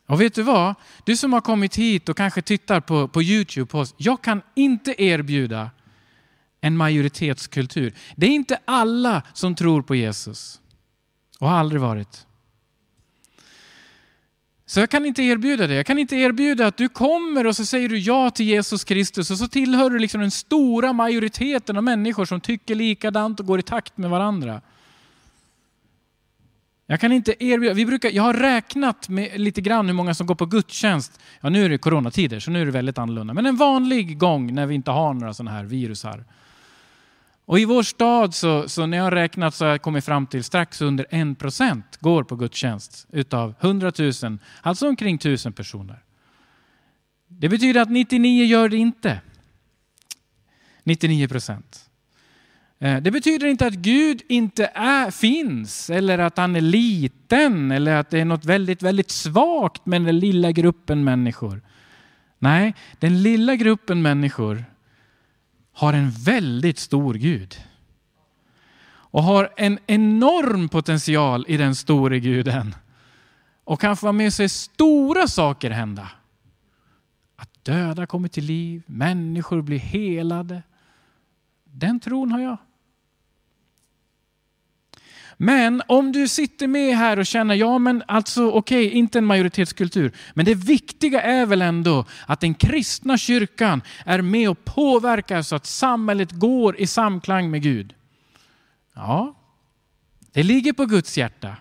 Och 0.06 0.20
vet 0.20 0.34
du 0.34 0.42
vad? 0.42 0.74
Du 1.04 1.16
som 1.16 1.32
har 1.32 1.40
kommit 1.40 1.76
hit 1.76 2.08
och 2.08 2.16
kanske 2.16 2.42
tittar 2.42 2.80
på, 2.80 3.08
på 3.08 3.22
Youtube 3.22 3.66
på 3.66 3.78
oss. 3.78 3.94
Jag 3.96 4.22
kan 4.22 4.42
inte 4.54 5.02
erbjuda 5.02 5.70
en 6.60 6.76
majoritetskultur. 6.76 7.94
Det 8.16 8.26
är 8.26 8.30
inte 8.30 8.58
alla 8.64 9.22
som 9.32 9.54
tror 9.54 9.82
på 9.82 9.94
Jesus. 9.94 10.60
Och 11.38 11.48
har 11.48 11.58
aldrig 11.58 11.80
varit. 11.80 12.26
Så 14.66 14.80
jag 14.80 14.90
kan 14.90 15.06
inte 15.06 15.22
erbjuda 15.22 15.66
det. 15.66 15.74
Jag 15.74 15.86
kan 15.86 15.98
inte 15.98 16.16
erbjuda 16.16 16.66
att 16.66 16.76
du 16.76 16.88
kommer 16.88 17.46
och 17.46 17.56
så 17.56 17.66
säger 17.66 17.88
du 17.88 17.98
ja 17.98 18.30
till 18.30 18.46
Jesus 18.46 18.84
Kristus 18.84 19.30
och 19.30 19.38
så 19.38 19.48
tillhör 19.48 19.90
du 19.90 19.98
liksom 19.98 20.20
den 20.20 20.30
stora 20.30 20.92
majoriteten 20.92 21.76
av 21.76 21.84
människor 21.84 22.24
som 22.24 22.40
tycker 22.40 22.74
likadant 22.74 23.40
och 23.40 23.46
går 23.46 23.58
i 23.58 23.62
takt 23.62 23.96
med 23.96 24.10
varandra. 24.10 24.60
Jag 26.86 27.00
kan 27.00 27.12
inte 27.12 27.44
erbjuda, 27.44 27.74
vi 27.74 27.86
brukar, 27.86 28.10
jag 28.10 28.22
har 28.22 28.34
räknat 28.34 29.08
med 29.08 29.40
lite 29.40 29.60
grann 29.60 29.86
hur 29.86 29.94
många 29.94 30.14
som 30.14 30.26
går 30.26 30.34
på 30.34 30.46
gudstjänst. 30.46 31.20
Ja, 31.40 31.48
nu 31.48 31.64
är 31.64 31.68
det 31.68 31.78
coronatider 31.78 32.40
så 32.40 32.50
nu 32.50 32.62
är 32.62 32.66
det 32.66 32.72
väldigt 32.72 32.98
annorlunda. 32.98 33.34
Men 33.34 33.46
en 33.46 33.56
vanlig 33.56 34.18
gång 34.18 34.54
när 34.54 34.66
vi 34.66 34.74
inte 34.74 34.90
har 34.90 35.14
några 35.14 35.34
sådana 35.34 35.50
här 35.50 35.64
virusar. 35.64 36.24
Och 37.44 37.58
i 37.58 37.64
vår 37.64 37.82
stad 37.82 38.34
så, 38.34 38.68
så 38.68 38.86
när 38.86 38.96
jag 38.96 39.04
har 39.04 39.10
räknat 39.10 39.54
så 39.54 39.64
har 39.64 39.70
jag 39.70 39.82
kommit 39.82 40.04
fram 40.04 40.26
till 40.26 40.44
strax 40.44 40.80
under 40.80 41.06
en 41.10 41.34
procent 41.34 41.98
går 42.00 42.24
på 42.24 42.36
gudstjänst 42.36 43.06
utav 43.12 43.54
100 43.60 43.92
000, 43.98 44.38
alltså 44.62 44.88
omkring 44.88 45.14
1000 45.14 45.52
personer. 45.52 46.02
Det 47.28 47.48
betyder 47.48 47.80
att 47.80 47.90
99 47.90 48.44
gör 48.44 48.68
det 48.68 48.76
inte. 48.76 49.20
99 50.82 51.28
procent. 51.28 51.90
Eh, 52.82 53.02
det 53.02 53.10
betyder 53.10 53.46
inte 53.46 53.66
att 53.66 53.74
Gud 53.74 54.22
inte 54.28 54.70
är, 54.74 55.10
finns 55.10 55.90
eller 55.90 56.18
att 56.18 56.36
han 56.36 56.56
är 56.56 56.60
liten 56.60 57.70
eller 57.70 57.94
att 57.94 58.10
det 58.10 58.20
är 58.20 58.24
något 58.24 58.44
väldigt, 58.44 58.82
väldigt 58.82 59.10
svagt 59.10 59.86
med 59.86 60.02
den 60.02 60.18
lilla 60.18 60.52
gruppen 60.52 61.04
människor. 61.04 61.62
Nej, 62.38 62.74
den 62.98 63.22
lilla 63.22 63.56
gruppen 63.56 64.02
människor 64.02 64.64
har 65.72 65.92
en 65.92 66.10
väldigt 66.10 66.78
stor 66.78 67.14
Gud. 67.14 67.56
Och 68.84 69.22
har 69.22 69.52
en 69.56 69.78
enorm 69.86 70.68
potential 70.68 71.44
i 71.48 71.56
den 71.56 71.74
store 71.74 72.20
guden. 72.20 72.74
Och 73.64 73.80
kan 73.80 73.96
få 73.96 74.06
vara 74.06 74.12
med 74.12 74.32
sig 74.32 74.48
stora 74.48 75.26
saker 75.26 75.70
hända. 75.70 76.10
Att 77.36 77.64
döda 77.64 78.06
kommer 78.06 78.28
till 78.28 78.44
liv, 78.44 78.82
människor 78.86 79.62
blir 79.62 79.78
helade. 79.78 80.62
Den 81.64 82.00
tron 82.00 82.32
har 82.32 82.40
jag. 82.40 82.58
Men 85.36 85.82
om 85.88 86.12
du 86.12 86.28
sitter 86.28 86.66
med 86.66 86.96
här 86.96 87.18
och 87.18 87.26
känner, 87.26 87.54
ja 87.54 87.78
men 87.78 88.02
alltså 88.08 88.50
okej, 88.50 88.86
okay, 88.86 88.98
inte 88.98 89.18
en 89.18 89.24
majoritetskultur. 89.24 90.12
Men 90.34 90.44
det 90.44 90.54
viktiga 90.54 91.22
är 91.22 91.46
väl 91.46 91.62
ändå 91.62 92.04
att 92.26 92.40
den 92.40 92.54
kristna 92.54 93.18
kyrkan 93.18 93.82
är 94.04 94.22
med 94.22 94.50
och 94.50 94.64
påverkar 94.64 95.42
så 95.42 95.56
att 95.56 95.66
samhället 95.66 96.30
går 96.30 96.80
i 96.80 96.86
samklang 96.86 97.50
med 97.50 97.62
Gud. 97.62 97.94
Ja, 98.94 99.34
det 100.32 100.42
ligger 100.42 100.72
på 100.72 100.86
Guds 100.86 101.18
hjärta. 101.18 101.56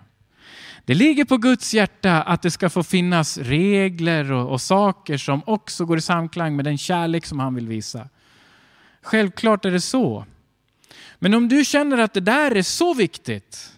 Det 0.84 0.94
ligger 0.94 1.24
på 1.24 1.36
Guds 1.36 1.74
hjärta 1.74 2.22
att 2.22 2.42
det 2.42 2.50
ska 2.50 2.70
få 2.70 2.82
finnas 2.82 3.38
regler 3.38 4.32
och, 4.32 4.52
och 4.52 4.60
saker 4.60 5.16
som 5.16 5.42
också 5.46 5.84
går 5.84 5.98
i 5.98 6.00
samklang 6.00 6.56
med 6.56 6.64
den 6.64 6.78
kärlek 6.78 7.26
som 7.26 7.40
han 7.40 7.54
vill 7.54 7.68
visa. 7.68 8.08
Självklart 9.02 9.64
är 9.64 9.70
det 9.70 9.80
så. 9.80 10.24
Men 11.18 11.34
om 11.34 11.48
du 11.48 11.64
känner 11.64 11.98
att 11.98 12.14
det 12.14 12.20
där 12.20 12.56
är 12.56 12.62
så 12.62 12.94
viktigt, 12.94 13.72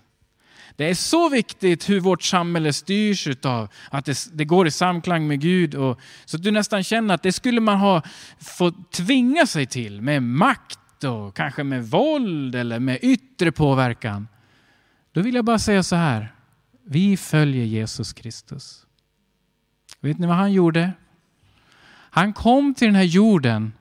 det 0.77 0.91
är 0.91 0.95
så 0.95 1.29
viktigt 1.29 1.89
hur 1.89 2.01
vårt 2.01 2.23
samhälle 2.23 2.73
styrs 2.73 3.27
utav, 3.27 3.69
att 3.91 4.05
det, 4.05 4.29
det 4.33 4.45
går 4.45 4.67
i 4.67 4.71
samklang 4.71 5.27
med 5.27 5.41
Gud. 5.41 5.75
Och, 5.75 6.01
så 6.25 6.37
att 6.37 6.43
du 6.43 6.51
nästan 6.51 6.85
känner 6.85 7.15
att 7.15 7.23
det 7.23 7.33
skulle 7.33 7.61
man 7.61 7.79
ha 7.79 8.03
fått 8.41 8.93
tvinga 8.93 9.47
sig 9.47 9.67
till 9.67 10.01
med 10.01 10.23
makt 10.23 11.05
och 11.05 11.37
kanske 11.37 11.65
med 11.65 11.85
våld 11.85 12.55
eller 12.55 12.81
med 12.81 12.99
yttre 13.03 13.53
påverkan. 13.53 14.29
Då 15.13 15.21
vill 15.21 15.35
jag 15.35 15.45
bara 15.45 15.59
säga 15.59 15.83
så 15.83 15.97
här. 15.97 16.35
Vi 16.85 17.17
följer 17.17 17.65
Jesus 17.65 18.13
Kristus. 18.13 18.87
Vet 20.01 20.19
ni 20.19 20.27
vad 20.27 20.37
han 20.37 20.53
gjorde? 20.53 20.93
Han 22.11 22.33
kom 22.33 22.75
till 22.75 22.87
den 22.87 22.95
här 22.95 23.03
jorden 23.03 23.73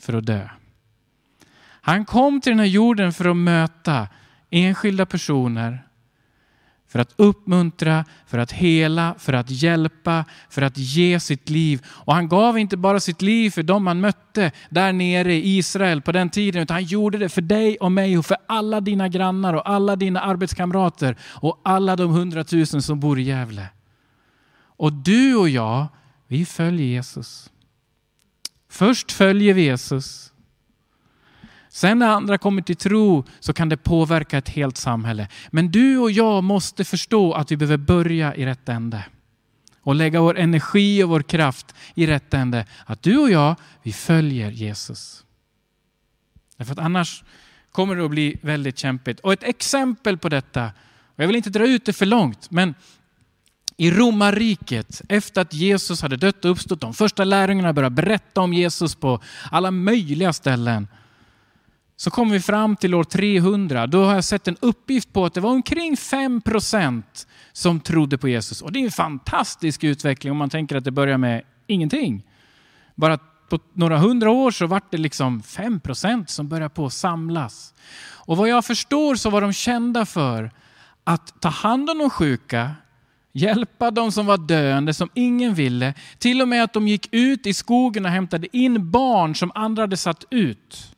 för 0.00 0.12
att 0.12 0.26
dö. 0.26 0.48
Han 1.80 2.04
kom 2.04 2.40
till 2.40 2.50
den 2.52 2.58
här 2.58 2.66
jorden 2.66 3.12
för 3.12 3.24
att 3.24 3.36
möta 3.36 4.08
enskilda 4.50 5.06
personer, 5.06 5.86
för 6.88 6.98
att 6.98 7.14
uppmuntra, 7.16 8.04
för 8.26 8.38
att 8.38 8.52
hela, 8.52 9.14
för 9.18 9.32
att 9.32 9.50
hjälpa, 9.50 10.24
för 10.48 10.62
att 10.62 10.78
ge 10.78 11.20
sitt 11.20 11.50
liv. 11.50 11.86
Och 11.86 12.14
han 12.14 12.28
gav 12.28 12.58
inte 12.58 12.76
bara 12.76 13.00
sitt 13.00 13.22
liv 13.22 13.50
för 13.50 13.62
dem 13.62 13.86
han 13.86 14.00
mötte 14.00 14.52
där 14.70 14.92
nere 14.92 15.34
i 15.34 15.56
Israel 15.56 16.02
på 16.02 16.12
den 16.12 16.30
tiden, 16.30 16.62
utan 16.62 16.74
han 16.74 16.84
gjorde 16.84 17.18
det 17.18 17.28
för 17.28 17.42
dig 17.42 17.76
och 17.76 17.92
mig 17.92 18.18
och 18.18 18.26
för 18.26 18.36
alla 18.46 18.80
dina 18.80 19.08
grannar 19.08 19.54
och 19.54 19.70
alla 19.70 19.96
dina 19.96 20.20
arbetskamrater 20.20 21.16
och 21.22 21.60
alla 21.64 21.96
de 21.96 22.10
hundratusen 22.10 22.82
som 22.82 23.00
bor 23.00 23.18
i 23.18 23.22
Gävle. 23.22 23.68
Och 24.62 24.92
du 24.92 25.36
och 25.36 25.48
jag, 25.48 25.86
vi 26.26 26.44
följer 26.44 26.86
Jesus. 26.86 27.50
Först 28.68 29.12
följer 29.12 29.54
vi 29.54 29.62
Jesus. 29.62 30.29
Sen 31.72 31.98
när 31.98 32.08
andra 32.08 32.38
kommer 32.38 32.62
till 32.62 32.76
tro 32.76 33.24
så 33.40 33.52
kan 33.52 33.68
det 33.68 33.76
påverka 33.76 34.38
ett 34.38 34.48
helt 34.48 34.76
samhälle. 34.76 35.28
Men 35.50 35.70
du 35.70 35.98
och 35.98 36.10
jag 36.10 36.44
måste 36.44 36.84
förstå 36.84 37.32
att 37.32 37.50
vi 37.50 37.56
behöver 37.56 37.76
börja 37.76 38.34
i 38.34 38.46
rätt 38.46 38.68
ände. 38.68 39.04
Och 39.82 39.94
lägga 39.94 40.20
vår 40.20 40.38
energi 40.38 41.02
och 41.02 41.08
vår 41.08 41.22
kraft 41.22 41.74
i 41.94 42.06
rätt 42.06 42.34
ände. 42.34 42.66
Att 42.86 43.02
du 43.02 43.18
och 43.18 43.30
jag, 43.30 43.56
vi 43.82 43.92
följer 43.92 44.50
Jesus. 44.50 45.24
Därför 46.56 46.72
att 46.72 46.78
annars 46.78 47.24
kommer 47.72 47.96
det 47.96 48.04
att 48.04 48.10
bli 48.10 48.36
väldigt 48.42 48.78
kämpigt. 48.78 49.20
Och 49.20 49.32
ett 49.32 49.42
exempel 49.42 50.18
på 50.18 50.28
detta, 50.28 50.64
och 51.06 51.22
jag 51.22 51.26
vill 51.26 51.36
inte 51.36 51.50
dra 51.50 51.66
ut 51.66 51.84
det 51.84 51.92
för 51.92 52.06
långt, 52.06 52.50
men 52.50 52.74
i 53.76 53.90
romarriket, 53.90 55.02
efter 55.08 55.40
att 55.40 55.54
Jesus 55.54 56.02
hade 56.02 56.16
dött 56.16 56.44
och 56.44 56.50
uppstått, 56.50 56.80
de 56.80 56.94
första 56.94 57.24
lärjungarna 57.24 57.72
började 57.72 57.94
berätta 57.94 58.40
om 58.40 58.52
Jesus 58.54 58.94
på 58.94 59.20
alla 59.50 59.70
möjliga 59.70 60.32
ställen. 60.32 60.88
Så 62.00 62.10
kommer 62.10 62.32
vi 62.32 62.40
fram 62.40 62.76
till 62.76 62.94
år 62.94 63.04
300. 63.04 63.86
Då 63.86 64.04
har 64.04 64.14
jag 64.14 64.24
sett 64.24 64.48
en 64.48 64.56
uppgift 64.60 65.12
på 65.12 65.24
att 65.24 65.34
det 65.34 65.40
var 65.40 65.50
omkring 65.50 65.96
5 65.96 66.40
procent 66.40 67.26
som 67.52 67.80
trodde 67.80 68.18
på 68.18 68.28
Jesus. 68.28 68.62
Och 68.62 68.72
det 68.72 68.78
är 68.78 68.84
en 68.84 68.90
fantastisk 68.90 69.84
utveckling 69.84 70.30
om 70.30 70.36
man 70.36 70.50
tänker 70.50 70.76
att 70.76 70.84
det 70.84 70.90
börjar 70.90 71.18
med 71.18 71.42
ingenting. 71.66 72.26
Bara 72.94 73.18
på 73.48 73.58
några 73.72 73.98
hundra 73.98 74.30
år 74.30 74.50
så 74.50 74.66
vart 74.66 74.90
det 74.90 74.98
liksom 74.98 75.42
5 75.42 75.80
procent 75.80 76.30
som 76.30 76.48
började 76.48 76.74
på 76.74 76.86
att 76.86 76.92
samlas. 76.92 77.74
Och 78.12 78.36
vad 78.36 78.48
jag 78.48 78.64
förstår 78.64 79.14
så 79.14 79.30
var 79.30 79.40
de 79.40 79.52
kända 79.52 80.06
för 80.06 80.50
att 81.04 81.40
ta 81.40 81.48
hand 81.48 81.90
om 81.90 81.98
de 81.98 82.10
sjuka, 82.10 82.70
hjälpa 83.32 83.90
de 83.90 84.12
som 84.12 84.26
var 84.26 84.38
döende, 84.38 84.94
som 84.94 85.08
ingen 85.14 85.54
ville. 85.54 85.94
Till 86.18 86.42
och 86.42 86.48
med 86.48 86.64
att 86.64 86.72
de 86.72 86.88
gick 86.88 87.08
ut 87.10 87.46
i 87.46 87.54
skogen 87.54 88.04
och 88.04 88.10
hämtade 88.10 88.56
in 88.56 88.90
barn 88.90 89.34
som 89.34 89.52
andra 89.54 89.82
hade 89.82 89.96
satt 89.96 90.24
ut 90.30 90.89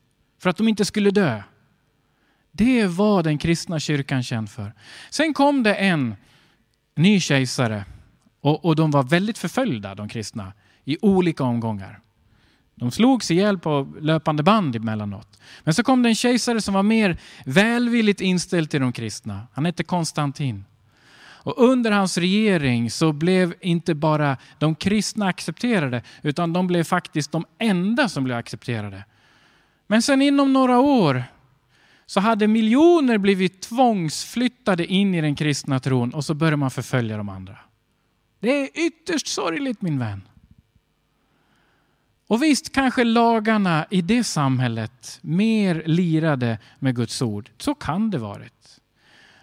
för 0.42 0.50
att 0.50 0.56
de 0.56 0.68
inte 0.68 0.84
skulle 0.84 1.10
dö. 1.10 1.42
Det 2.52 2.86
var 2.86 3.22
den 3.22 3.38
kristna 3.38 3.80
kyrkan 3.80 4.22
känd 4.22 4.50
för. 4.50 4.72
Sen 5.10 5.34
kom 5.34 5.62
det 5.62 5.74
en 5.74 6.14
ny 6.94 7.20
kejsare 7.20 7.84
och, 8.40 8.64
och 8.64 8.76
de 8.76 8.90
var 8.90 9.02
väldigt 9.02 9.38
förföljda, 9.38 9.94
de 9.94 10.08
kristna, 10.08 10.52
i 10.84 10.96
olika 11.00 11.44
omgångar. 11.44 12.00
De 12.74 12.90
slogs 12.90 13.30
ihjäl 13.30 13.58
på 13.58 13.92
löpande 14.00 14.42
band 14.42 14.76
emellanåt. 14.76 15.40
Men 15.64 15.74
så 15.74 15.82
kom 15.82 16.02
det 16.02 16.08
en 16.08 16.14
kejsare 16.14 16.60
som 16.60 16.74
var 16.74 16.82
mer 16.82 17.16
välvilligt 17.44 18.20
inställd 18.20 18.70
till 18.70 18.80
de 18.80 18.92
kristna. 18.92 19.46
Han 19.52 19.64
hette 19.64 19.84
Konstantin. 19.84 20.64
Och 21.44 21.54
under 21.58 21.90
hans 21.90 22.18
regering 22.18 22.90
så 22.90 23.12
blev 23.12 23.54
inte 23.60 23.94
bara 23.94 24.36
de 24.58 24.74
kristna 24.74 25.26
accepterade, 25.26 26.02
utan 26.22 26.52
de 26.52 26.66
blev 26.66 26.84
faktiskt 26.84 27.32
de 27.32 27.44
enda 27.58 28.08
som 28.08 28.24
blev 28.24 28.36
accepterade. 28.36 29.04
Men 29.92 30.02
sen 30.02 30.22
inom 30.22 30.52
några 30.52 30.80
år 30.80 31.24
så 32.06 32.20
hade 32.20 32.48
miljoner 32.48 33.18
blivit 33.18 33.60
tvångsflyttade 33.60 34.86
in 34.86 35.14
i 35.14 35.20
den 35.20 35.34
kristna 35.34 35.80
tron 35.80 36.14
och 36.14 36.24
så 36.24 36.34
började 36.34 36.56
man 36.56 36.70
förfölja 36.70 37.16
de 37.16 37.28
andra. 37.28 37.58
Det 38.40 38.50
är 38.50 38.68
ytterst 38.86 39.26
sorgligt 39.26 39.82
min 39.82 39.98
vän. 39.98 40.22
Och 42.26 42.42
visst 42.42 42.72
kanske 42.72 43.04
lagarna 43.04 43.86
i 43.90 44.02
det 44.02 44.24
samhället 44.24 45.18
mer 45.22 45.82
lirade 45.86 46.58
med 46.78 46.96
Guds 46.96 47.22
ord. 47.22 47.50
Så 47.58 47.74
kan 47.74 48.10
det 48.10 48.18
varit. 48.18 48.80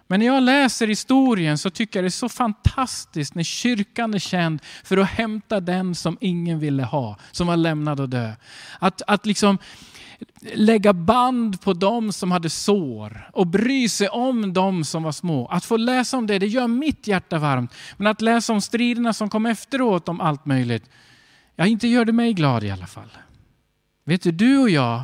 Men 0.08 0.20
när 0.20 0.27
jag 0.27 0.44
läser 0.44 0.88
historien 0.88 1.58
så 1.58 1.70
tycker 1.70 2.00
jag 2.00 2.03
det 2.03 2.08
är 2.08 2.10
så 2.10 2.29
fantastiskt 2.29 3.35
när 3.35 3.44
kyrkan 3.44 4.14
är 4.14 4.20
känd 4.20 4.62
för 4.83 4.98
att 4.98 5.09
hämta 5.09 5.59
den 5.59 5.96
som 5.96 6.18
ingen 6.22 6.59
ville 6.59 6.83
ha, 6.83 7.18
som 7.31 7.48
var 7.48 7.57
lämnad 7.57 8.00
att 8.00 8.12
dö. 8.12 8.31
Att, 8.79 9.01
att 9.07 9.25
liksom 9.25 9.57
lägga 10.42 10.94
band 10.94 11.62
på 11.62 11.74
dem 11.74 12.14
som 12.14 12.32
hade 12.32 12.50
sår 12.50 13.29
och 13.34 13.48
bry 13.48 13.90
sig 13.90 14.10
om 14.10 14.53
dem 14.53 14.84
som 14.84 15.03
var 15.03 15.12
små. 15.12 15.48
Att 15.48 15.66
få 15.66 15.77
läsa 15.77 16.18
om 16.18 16.27
det, 16.27 16.40
det 16.40 16.48
gör 16.48 16.68
mitt 16.68 17.08
hjärta 17.08 17.40
varmt. 17.40 17.74
Men 17.98 18.08
att 18.08 18.22
läsa 18.22 18.53
om 18.53 18.62
striderna 18.62 19.14
som 19.14 19.29
kom 19.29 19.46
efteråt 19.46 20.10
om 20.10 20.22
allt 20.22 20.46
möjligt, 20.46 20.90
ja, 21.55 21.66
inte 21.66 21.88
gör 21.88 22.05
det 22.05 22.14
mig 22.14 22.34
glad 22.34 22.64
i 22.64 22.72
alla 22.72 22.88
fall. 22.88 23.10
Vet 24.05 24.22
du, 24.22 24.32
du 24.32 24.58
och 24.58 24.70
jag, 24.70 25.03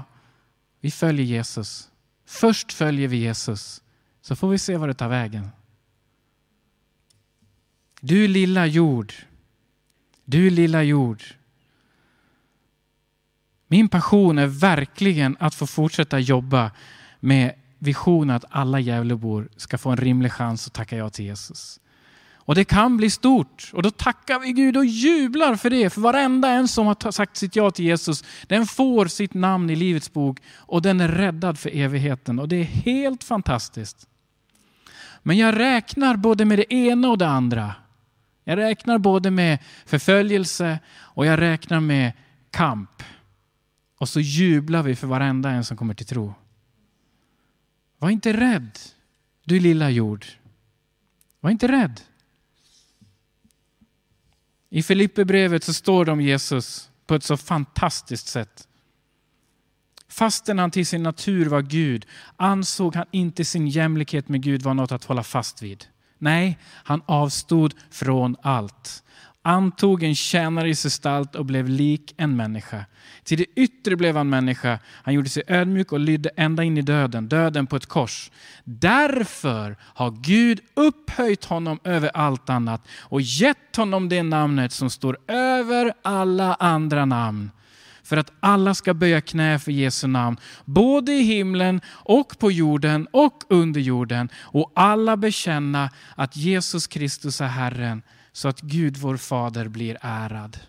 vi 0.82 0.91
följer 0.91 1.25
Jesus. 1.25 1.89
Först 2.28 2.73
följer 2.73 3.08
vi 3.08 3.17
Jesus, 3.17 3.82
så 4.21 4.36
får 4.36 4.49
vi 4.49 4.58
se 4.58 4.78
var 4.78 4.88
det 4.88 4.93
tar 4.93 5.10
vägen. 5.10 5.47
Du 8.01 8.28
lilla 8.28 8.65
jord, 8.65 9.13
du 10.25 10.49
lilla 10.49 10.84
jord, 10.84 11.23
min 13.67 13.88
passion 13.88 14.38
är 14.38 14.47
verkligen 14.47 15.38
att 15.39 15.56
få 15.56 15.67
fortsätta 15.67 16.19
jobba 16.19 16.71
med 17.19 17.54
visionen 17.80 18.36
att 18.36 18.45
alla 18.49 18.80
Gävlebor 18.80 19.49
ska 19.58 19.78
få 19.78 19.89
en 19.89 19.97
rimlig 19.97 20.32
chans 20.32 20.67
att 20.67 20.73
tacka 20.73 20.97
ja 20.97 21.10
till 21.10 21.25
Jesus. 21.25 21.80
Och 22.45 22.56
det 22.56 22.63
kan 22.63 22.97
bli 22.97 23.10
stort 23.10 23.71
och 23.73 23.84
då 23.84 23.91
tackar 23.91 24.39
vi 24.39 24.51
Gud 24.51 24.78
och 24.78 24.86
jublar 24.86 25.56
för 25.56 25.69
det. 25.69 25.89
För 25.89 26.01
varenda 26.01 26.49
en 26.49 26.67
som 26.67 26.86
har 26.86 27.12
sagt 27.12 27.38
sitt 27.38 27.56
ja 27.56 27.71
till 27.71 27.86
Jesus, 27.86 28.23
den 28.47 28.65
får 28.65 29.06
sitt 29.06 29.34
namn 29.34 29.69
i 29.69 29.75
Livets 29.75 30.13
bok 30.13 30.39
och 30.56 30.82
den 30.82 31.01
är 31.01 31.08
räddad 31.08 31.60
för 31.60 31.69
evigheten. 31.75 32.39
Och 32.39 32.47
det 32.47 32.56
är 32.56 32.63
helt 32.63 33.23
fantastiskt. 33.23 34.08
Men 35.23 35.38
jag 35.38 35.60
räknar 35.60 36.15
både 36.15 36.45
med 36.45 36.60
det 36.60 36.73
ena 36.73 37.10
och 37.10 37.17
det 37.17 37.28
andra. 37.28 37.75
Jag 38.43 38.58
räknar 38.58 38.97
både 38.97 39.32
med 39.32 39.60
förföljelse 39.86 40.80
och 40.97 41.25
jag 41.25 41.41
räknar 41.41 41.80
med 41.80 42.12
kamp. 42.51 43.04
Och 43.97 44.10
så 44.10 44.19
jublar 44.19 44.84
vi 44.84 44.95
för 44.95 45.08
varenda 45.08 45.49
en 45.49 45.65
som 45.65 45.77
kommer 45.77 45.93
till 45.93 46.05
tro. 46.05 46.34
Var 47.97 48.10
inte 48.10 48.34
rädd, 48.34 48.79
du 49.43 49.60
lilla 49.60 49.89
jord. 49.89 50.25
Var 51.39 51.51
inte 51.51 51.67
rädd. 51.67 52.01
I 54.69 54.84
Filipperbrevet 54.84 55.63
så 55.63 55.73
står 55.73 56.05
det 56.05 56.12
om 56.12 56.21
Jesus 56.21 56.89
på 57.08 57.15
ett 57.15 57.23
så 57.23 57.38
fantastiskt 57.38 58.27
sätt. 58.27 58.67
Fastän 60.08 60.60
han 60.60 60.71
till 60.71 60.88
sin 60.88 61.03
natur 61.03 61.45
var 61.45 61.62
Gud 61.62 62.05
ansåg 62.36 62.95
han 62.95 63.05
inte 63.12 63.45
sin 63.45 63.67
jämlikhet 63.67 64.29
med 64.29 64.41
Gud 64.41 64.62
vara 64.62 64.73
något 64.73 64.91
att 64.91 65.03
hålla 65.03 65.23
fast 65.23 65.62
vid. 65.62 65.86
Nej, 66.17 66.60
han 66.63 67.01
avstod 67.05 67.73
från 67.89 68.36
allt 68.41 69.03
antog 69.45 70.03
en 70.03 70.15
tjänares 70.15 70.84
gestalt 70.84 71.36
och 71.36 71.45
blev 71.45 71.69
lik 71.69 72.13
en 72.17 72.36
människa. 72.36 72.86
Till 73.23 73.38
det 73.38 73.45
yttre 73.55 73.95
blev 73.95 74.17
han 74.17 74.29
människa. 74.29 74.79
Han 75.03 75.13
gjorde 75.13 75.29
sig 75.29 75.43
ödmjuk 75.47 75.91
och 75.91 75.99
lydde 75.99 76.29
ända 76.38 76.63
in 76.63 76.77
i 76.77 76.81
döden, 76.81 77.27
döden 77.27 77.67
på 77.67 77.75
ett 77.75 77.86
kors. 77.86 78.31
Därför 78.63 79.77
har 79.81 80.12
Gud 80.12 80.60
upphöjt 80.73 81.45
honom 81.45 81.79
över 81.84 82.12
allt 82.13 82.49
annat 82.49 82.88
och 83.01 83.21
gett 83.21 83.75
honom 83.75 84.10
det 84.10 84.23
namnet 84.23 84.71
som 84.71 84.89
står 84.89 85.17
över 85.27 85.93
alla 86.01 86.53
andra 86.53 87.05
namn. 87.05 87.51
För 88.03 88.17
att 88.17 88.31
alla 88.39 88.73
ska 88.73 88.93
böja 88.93 89.21
knä 89.21 89.60
för 89.60 89.71
Jesu 89.71 90.08
namn, 90.08 90.38
både 90.65 91.12
i 91.13 91.23
himlen 91.23 91.81
och 91.88 92.39
på 92.39 92.51
jorden 92.51 93.08
och 93.12 93.43
under 93.49 93.81
jorden. 93.81 94.29
Och 94.41 94.71
alla 94.75 95.17
bekänna 95.17 95.89
att 96.15 96.38
Jesus 96.38 96.88
Kristus 96.88 97.41
är 97.41 97.47
Herren 97.47 98.01
så 98.36 98.48
att 98.48 98.62
Gud 98.62 98.98
vår 98.98 99.17
fader 99.17 99.67
blir 99.67 99.98
ärad. 100.02 100.60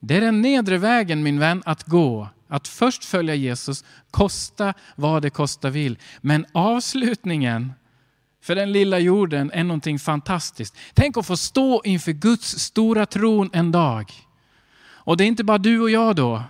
Det 0.00 0.16
är 0.16 0.20
den 0.20 0.42
nedre 0.42 0.78
vägen 0.78 1.22
min 1.22 1.38
vän 1.38 1.62
att 1.66 1.84
gå. 1.84 2.28
Att 2.48 2.68
först 2.68 3.04
följa 3.04 3.34
Jesus, 3.34 3.84
kosta 4.10 4.74
vad 4.96 5.22
det 5.22 5.30
kosta 5.30 5.70
vill. 5.70 5.98
Men 6.20 6.46
avslutningen 6.52 7.72
för 8.42 8.54
den 8.54 8.72
lilla 8.72 8.98
jorden 8.98 9.50
är 9.54 9.64
någonting 9.64 9.98
fantastiskt. 9.98 10.76
Tänk 10.94 11.16
att 11.16 11.26
få 11.26 11.36
stå 11.36 11.82
inför 11.84 12.12
Guds 12.12 12.58
stora 12.58 13.06
tron 13.06 13.50
en 13.52 13.72
dag. 13.72 14.12
Och 14.84 15.16
det 15.16 15.24
är 15.24 15.28
inte 15.28 15.44
bara 15.44 15.58
du 15.58 15.80
och 15.80 15.90
jag 15.90 16.16
då. 16.16 16.42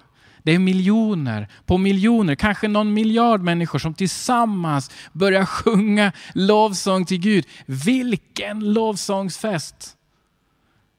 Det 0.45 0.53
är 0.53 0.59
miljoner 0.59 1.49
på 1.67 1.79
miljoner, 1.79 2.35
kanske 2.35 2.69
någon 2.69 2.95
miljard 2.95 3.41
människor 3.41 3.79
som 3.79 3.95
tillsammans 3.95 4.91
börjar 5.13 5.45
sjunga 5.45 6.13
lovsång 6.35 7.05
till 7.05 7.19
Gud. 7.21 7.47
Vilken 7.67 8.73
lovsångsfest! 8.73 9.97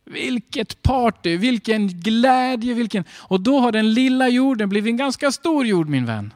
Vilket 0.05 0.81
party, 0.81 1.38
vilken 1.38 1.88
glädje, 1.88 2.73
vilken... 2.73 3.03
Och 3.13 3.41
då 3.41 3.60
har 3.60 3.71
den 3.71 3.93
lilla 3.93 4.29
jorden 4.29 4.69
blivit 4.69 4.91
en 4.91 4.97
ganska 4.97 5.31
stor 5.31 5.65
jord 5.65 5.89
min 5.89 6.05
vän. 6.05 6.34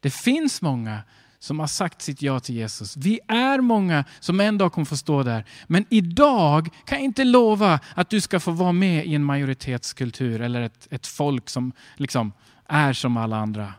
Det 0.00 0.10
finns 0.10 0.62
många 0.62 0.98
som 1.42 1.60
har 1.60 1.66
sagt 1.66 2.02
sitt 2.02 2.22
ja 2.22 2.40
till 2.40 2.54
Jesus. 2.54 2.96
Vi 2.96 3.20
är 3.28 3.60
många 3.60 4.04
som 4.20 4.40
en 4.40 4.58
dag 4.58 4.72
kommer 4.72 4.84
få 4.84 4.96
stå 4.96 5.22
där. 5.22 5.44
Men 5.66 5.84
idag 5.88 6.68
kan 6.84 6.98
jag 6.98 7.04
inte 7.04 7.24
lova 7.24 7.80
att 7.94 8.10
du 8.10 8.20
ska 8.20 8.40
få 8.40 8.50
vara 8.50 8.72
med 8.72 9.06
i 9.06 9.14
en 9.14 9.24
majoritetskultur 9.24 10.40
eller 10.40 10.62
ett, 10.62 10.88
ett 10.90 11.06
folk 11.06 11.50
som 11.50 11.72
liksom 11.96 12.32
är 12.68 12.92
som 12.92 13.16
alla 13.16 13.36
andra. 13.36 13.74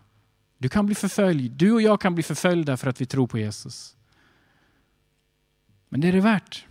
Du 0.57 0.69
kan 0.69 0.85
bli 0.85 0.95
förföljd. 0.95 1.51
Du 1.51 1.71
och 1.71 1.81
jag 1.81 2.01
kan 2.01 2.15
bli 2.15 2.23
förföljda 2.23 2.77
för 2.77 2.89
att 2.89 3.01
vi 3.01 3.05
tror 3.05 3.27
på 3.27 3.39
Jesus. 3.39 3.95
Men 5.89 6.01
det 6.01 6.07
är 6.07 6.13
det 6.13 6.21
värt. 6.21 6.65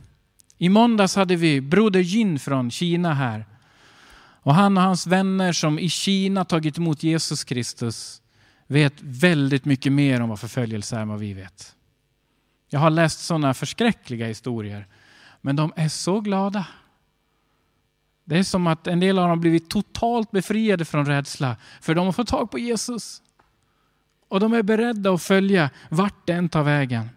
I 0.58 0.68
måndags 0.68 1.16
hade 1.16 1.36
vi 1.36 1.60
Broder 1.60 2.00
Jin 2.00 2.38
från 2.38 2.70
Kina 2.70 3.14
här. 3.14 3.46
Och 4.42 4.54
han 4.54 4.76
och 4.76 4.82
hans 4.82 5.06
vänner 5.06 5.52
som 5.52 5.78
i 5.78 5.88
Kina 5.88 6.44
tagit 6.44 6.78
emot 6.78 7.02
Jesus 7.02 7.44
Kristus 7.44 8.21
vet 8.72 8.94
väldigt 9.00 9.64
mycket 9.64 9.92
mer 9.92 10.20
om 10.20 10.28
vad 10.28 10.40
förföljelse 10.40 10.96
är 10.96 11.00
än 11.00 11.08
vad 11.08 11.18
vi 11.18 11.32
vet. 11.32 11.76
Jag 12.68 12.80
har 12.80 12.90
läst 12.90 13.20
sådana 13.20 13.54
förskräckliga 13.54 14.26
historier, 14.26 14.86
men 15.40 15.56
de 15.56 15.72
är 15.76 15.88
så 15.88 16.20
glada. 16.20 16.66
Det 18.24 18.38
är 18.38 18.42
som 18.42 18.66
att 18.66 18.86
en 18.86 19.00
del 19.00 19.18
av 19.18 19.28
dem 19.28 19.40
blivit 19.40 19.70
totalt 19.70 20.30
befriade 20.30 20.84
från 20.84 21.06
rädsla, 21.06 21.56
för 21.80 21.94
de 21.94 22.06
har 22.06 22.12
fått 22.12 22.28
tag 22.28 22.50
på 22.50 22.58
Jesus. 22.58 23.22
Och 24.28 24.40
de 24.40 24.52
är 24.52 24.62
beredda 24.62 25.12
att 25.12 25.22
följa 25.22 25.70
vart 25.88 26.26
den 26.26 26.48
tar 26.48 26.62
vägen. 26.62 27.10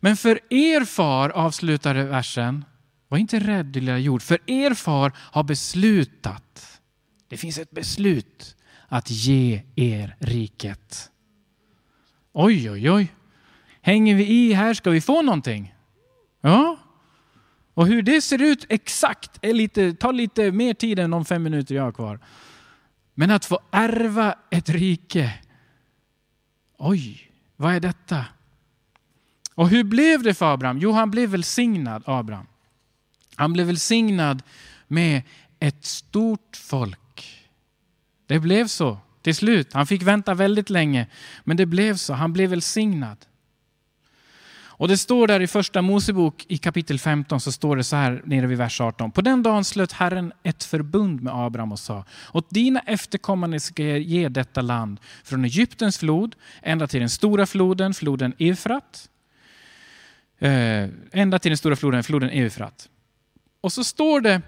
Men 0.00 0.16
för 0.16 0.40
er 0.50 0.84
far, 0.84 1.30
avslutar 1.30 1.94
versen, 1.94 2.64
var 3.08 3.18
inte 3.18 3.38
rädd 3.38 3.76
lilla 3.76 3.98
jord, 3.98 4.22
för 4.22 4.38
er 4.46 4.74
far 4.74 5.12
har 5.16 5.42
beslutat. 5.42 6.80
Det 7.28 7.36
finns 7.36 7.58
ett 7.58 7.70
beslut 7.70 8.55
att 8.88 9.10
ge 9.10 9.62
er 9.76 10.16
riket. 10.18 11.10
Oj, 12.32 12.70
oj, 12.70 12.90
oj. 12.90 13.14
Hänger 13.80 14.14
vi 14.14 14.26
i 14.26 14.52
här 14.52 14.74
ska 14.74 14.90
vi 14.90 15.00
få 15.00 15.22
någonting. 15.22 15.74
Ja. 16.40 16.78
Och 17.74 17.86
hur 17.86 18.02
det 18.02 18.20
ser 18.20 18.42
ut 18.42 18.66
exakt 18.68 19.38
är 19.42 19.52
lite, 19.52 19.94
tar 19.94 20.12
lite 20.12 20.52
mer 20.52 20.74
tid 20.74 20.98
än 20.98 21.10
de 21.10 21.24
fem 21.24 21.42
minuter 21.42 21.74
jag 21.74 21.82
har 21.82 21.92
kvar. 21.92 22.20
Men 23.14 23.30
att 23.30 23.44
få 23.44 23.60
ärva 23.70 24.34
ett 24.50 24.68
rike. 24.68 25.32
Oj, 26.78 27.30
vad 27.56 27.74
är 27.74 27.80
detta? 27.80 28.24
Och 29.54 29.68
hur 29.68 29.84
blev 29.84 30.22
det 30.22 30.34
för 30.34 30.54
Abraham? 30.54 30.78
Jo, 30.78 30.92
han 30.92 31.10
blev 31.10 31.30
välsignad, 31.30 32.02
Abraham. 32.06 32.46
Han 33.36 33.52
blev 33.52 33.66
välsignad 33.66 34.42
med 34.88 35.22
ett 35.58 35.84
stort 35.84 36.56
folk. 36.56 36.98
Det 38.26 38.38
blev 38.38 38.66
så 38.66 38.98
till 39.22 39.34
slut. 39.34 39.72
Han 39.72 39.86
fick 39.86 40.02
vänta 40.02 40.34
väldigt 40.34 40.70
länge, 40.70 41.06
men 41.44 41.56
det 41.56 41.66
blev 41.66 41.96
så. 41.96 42.14
Han 42.14 42.32
blev 42.32 42.50
välsignad. 42.50 43.18
Och 44.78 44.88
det 44.88 44.96
står 44.96 45.26
där 45.26 45.40
i 45.40 45.46
första 45.46 45.82
Mosebok 45.82 46.44
i 46.48 46.58
kapitel 46.58 46.98
15 46.98 47.40
så 47.40 47.52
står 47.52 47.76
det 47.76 47.84
så 47.84 47.96
här 47.96 48.22
nere 48.24 48.46
vid 48.46 48.58
vers 48.58 48.80
18. 48.80 49.10
På 49.10 49.20
den 49.20 49.42
dagen 49.42 49.64
slöt 49.64 49.92
Herren 49.92 50.32
ett 50.42 50.64
förbund 50.64 51.22
med 51.22 51.34
Abraham 51.34 51.72
och 51.72 51.78
sa 51.78 52.04
åt 52.32 52.50
dina 52.50 52.80
efterkommande 52.80 53.60
ska 53.60 53.84
jag 53.84 54.00
ge 54.00 54.28
detta 54.28 54.62
land 54.62 55.00
från 55.24 55.44
Egyptens 55.44 55.98
flod 55.98 56.36
ända 56.62 56.86
till 56.86 57.00
den 57.00 57.10
stora 57.10 57.46
floden, 57.46 57.94
floden 57.94 58.34
Eufrat. 58.38 59.08
Eh, 60.38 60.88
ända 61.12 61.38
till 61.38 61.50
den 61.50 61.58
stora 61.58 61.76
floden, 61.76 62.04
floden 62.04 62.30
Eufrat. 62.30 62.88
Och 63.60 63.72
så 63.72 63.84
står 63.84 64.20
det 64.20 64.42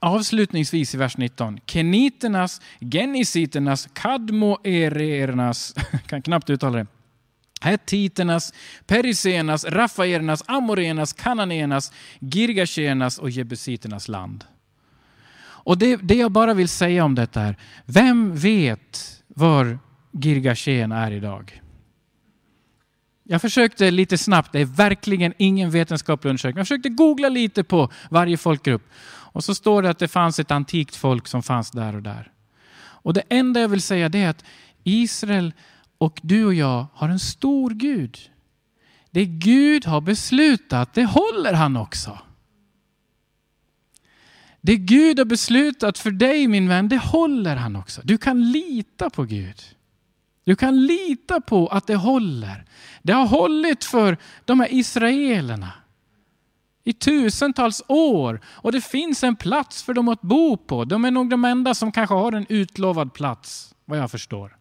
avslutningsvis 0.00 0.94
i 0.94 0.98
vers 0.98 1.16
19. 1.16 1.60
Keniternas, 1.66 2.60
genisiternas, 2.80 3.88
kadmoerernas, 3.92 5.74
kan 6.06 6.22
knappt 6.22 6.50
uttala 6.50 6.78
det. 6.78 6.86
Hettiternas, 7.60 8.52
perisenas, 8.86 9.64
rafaernas, 9.64 10.42
amoreernas, 10.46 11.12
kananéernas, 11.12 11.92
girgashenas 12.20 13.18
och 13.18 13.30
jebusiternas 13.30 14.08
land. 14.08 14.44
Och 15.64 15.78
det, 15.78 15.96
det 15.96 16.14
jag 16.14 16.32
bara 16.32 16.54
vill 16.54 16.68
säga 16.68 17.04
om 17.04 17.14
detta 17.14 17.42
är, 17.42 17.56
vem 17.86 18.36
vet 18.36 19.22
var 19.28 19.78
Girgashen 20.12 20.92
är 20.92 21.10
idag? 21.10 21.60
Jag 23.22 23.40
försökte 23.40 23.90
lite 23.90 24.18
snabbt, 24.18 24.52
det 24.52 24.60
är 24.60 24.64
verkligen 24.64 25.34
ingen 25.38 25.70
vetenskaplig 25.70 26.28
undersökning. 26.28 26.58
Jag 26.58 26.66
försökte 26.66 26.88
googla 26.88 27.28
lite 27.28 27.64
på 27.64 27.92
varje 28.10 28.36
folkgrupp. 28.36 28.82
Och 29.34 29.44
så 29.44 29.54
står 29.54 29.82
det 29.82 29.90
att 29.90 29.98
det 29.98 30.08
fanns 30.08 30.38
ett 30.38 30.50
antikt 30.50 30.96
folk 30.96 31.28
som 31.28 31.42
fanns 31.42 31.70
där 31.70 31.96
och 31.96 32.02
där. 32.02 32.32
Och 32.76 33.14
det 33.14 33.22
enda 33.28 33.60
jag 33.60 33.68
vill 33.68 33.82
säga 33.82 34.06
är 34.06 34.28
att 34.28 34.44
Israel 34.84 35.52
och 35.98 36.20
du 36.22 36.44
och 36.44 36.54
jag 36.54 36.86
har 36.94 37.08
en 37.08 37.18
stor 37.18 37.70
Gud. 37.70 38.18
Det 39.10 39.24
Gud 39.24 39.86
har 39.86 40.00
beslutat, 40.00 40.94
det 40.94 41.04
håller 41.04 41.52
han 41.52 41.76
också. 41.76 42.18
Det 44.60 44.76
Gud 44.76 45.18
har 45.18 45.24
beslutat 45.24 45.98
för 45.98 46.10
dig 46.10 46.48
min 46.48 46.68
vän, 46.68 46.88
det 46.88 46.98
håller 46.98 47.56
han 47.56 47.76
också. 47.76 48.00
Du 48.04 48.18
kan 48.18 48.52
lita 48.52 49.10
på 49.10 49.24
Gud. 49.24 49.62
Du 50.44 50.56
kan 50.56 50.86
lita 50.86 51.40
på 51.40 51.66
att 51.66 51.86
det 51.86 51.96
håller. 51.96 52.64
Det 53.02 53.12
har 53.12 53.26
hållit 53.26 53.84
för 53.84 54.16
de 54.44 54.60
här 54.60 54.68
israelerna 54.74 55.72
i 56.84 56.92
tusentals 56.92 57.82
år 57.88 58.40
och 58.46 58.72
det 58.72 58.80
finns 58.80 59.24
en 59.24 59.36
plats 59.36 59.82
för 59.82 59.94
dem 59.94 60.08
att 60.08 60.20
bo 60.20 60.56
på. 60.56 60.84
De 60.84 61.04
är 61.04 61.10
nog 61.10 61.30
de 61.30 61.44
enda 61.44 61.74
som 61.74 61.92
kanske 61.92 62.14
har 62.14 62.32
en 62.32 62.46
utlovad 62.48 63.14
plats, 63.14 63.74
vad 63.84 63.98
jag 63.98 64.10
förstår. 64.10 64.56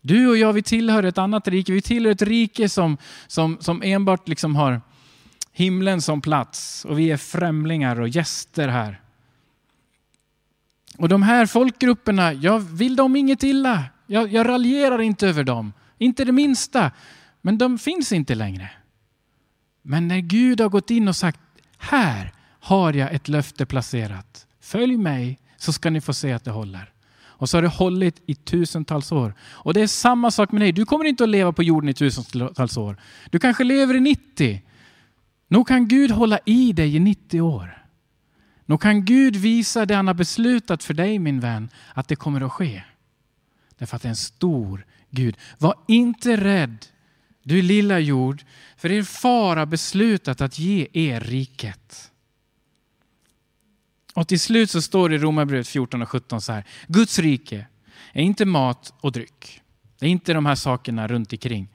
Du 0.00 0.28
och 0.28 0.36
jag, 0.36 0.52
vi 0.52 0.62
tillhör 0.62 1.02
ett 1.02 1.18
annat 1.18 1.48
rike. 1.48 1.72
Vi 1.72 1.82
tillhör 1.82 2.12
ett 2.12 2.22
rike 2.22 2.68
som, 2.68 2.96
som, 3.26 3.56
som 3.60 3.82
enbart 3.82 4.28
liksom 4.28 4.56
har 4.56 4.80
himlen 5.52 6.02
som 6.02 6.20
plats 6.20 6.84
och 6.84 6.98
vi 6.98 7.10
är 7.10 7.16
främlingar 7.16 8.00
och 8.00 8.08
gäster 8.08 8.68
här. 8.68 9.00
Och 10.98 11.08
de 11.08 11.22
här 11.22 11.46
folkgrupperna, 11.46 12.32
jag 12.32 12.60
vill 12.60 12.96
dem 12.96 13.16
inget 13.16 13.42
illa. 13.42 13.84
Jag, 14.06 14.32
jag 14.32 14.48
raljerar 14.48 15.00
inte 15.00 15.28
över 15.28 15.44
dem, 15.44 15.72
inte 15.98 16.24
det 16.24 16.32
minsta. 16.32 16.90
Men 17.40 17.58
de 17.58 17.78
finns 17.78 18.12
inte 18.12 18.34
längre. 18.34 18.70
Men 19.82 20.08
när 20.08 20.20
Gud 20.20 20.60
har 20.60 20.68
gått 20.68 20.90
in 20.90 21.08
och 21.08 21.16
sagt, 21.16 21.40
här 21.78 22.32
har 22.60 22.92
jag 22.92 23.14
ett 23.14 23.28
löfte 23.28 23.66
placerat. 23.66 24.46
Följ 24.60 24.96
mig 24.96 25.38
så 25.56 25.72
ska 25.72 25.90
ni 25.90 26.00
få 26.00 26.14
se 26.14 26.32
att 26.32 26.44
det 26.44 26.50
håller. 26.50 26.92
Och 27.40 27.48
så 27.48 27.56
har 27.56 27.62
det 27.62 27.68
hållit 27.68 28.22
i 28.26 28.34
tusentals 28.34 29.12
år. 29.12 29.34
Och 29.42 29.74
det 29.74 29.80
är 29.80 29.86
samma 29.86 30.30
sak 30.30 30.52
med 30.52 30.62
dig. 30.62 30.72
Du 30.72 30.84
kommer 30.84 31.04
inte 31.04 31.24
att 31.24 31.30
leva 31.30 31.52
på 31.52 31.62
jorden 31.62 31.88
i 31.88 31.94
tusentals 31.94 32.76
år. 32.76 32.96
Du 33.30 33.38
kanske 33.38 33.64
lever 33.64 33.94
i 33.94 34.00
90. 34.00 34.62
Nog 35.48 35.68
kan 35.68 35.88
Gud 35.88 36.10
hålla 36.10 36.38
i 36.44 36.72
dig 36.72 36.96
i 36.96 36.98
90 36.98 37.40
år. 37.40 37.86
Nog 38.66 38.80
kan 38.80 39.04
Gud 39.04 39.36
visa 39.36 39.86
det 39.86 39.94
han 39.94 40.06
har 40.06 40.14
beslutat 40.14 40.84
för 40.84 40.94
dig 40.94 41.18
min 41.18 41.40
vän, 41.40 41.68
att 41.94 42.08
det 42.08 42.16
kommer 42.16 42.40
att 42.40 42.52
ske. 42.52 42.82
Därför 43.78 43.96
att 43.96 44.02
det 44.02 44.06
är 44.06 44.10
en 44.10 44.16
stor 44.16 44.84
Gud. 45.10 45.36
Var 45.58 45.74
inte 45.88 46.36
rädd, 46.36 46.86
du 47.50 47.62
lilla 47.62 47.98
jord, 47.98 48.44
för 48.76 48.92
er 48.92 49.02
far 49.02 49.56
har 49.56 49.66
beslutat 49.66 50.40
att 50.40 50.58
ge 50.58 50.86
er 50.92 51.20
riket. 51.20 52.10
Och 54.14 54.28
till 54.28 54.40
slut 54.40 54.70
så 54.70 54.82
står 54.82 55.08
det 55.08 55.14
i 55.14 55.18
Romarbrevet 55.18 55.68
14 55.68 56.02
och 56.02 56.08
17 56.08 56.40
så 56.40 56.52
här. 56.52 56.64
Guds 56.86 57.18
rike 57.18 57.66
är 58.12 58.22
inte 58.22 58.44
mat 58.44 58.94
och 59.00 59.12
dryck. 59.12 59.60
Det 59.98 60.06
är 60.06 60.10
inte 60.10 60.32
de 60.32 60.46
här 60.46 60.54
sakerna 60.54 61.08
runt 61.08 61.32
omkring. 61.32 61.68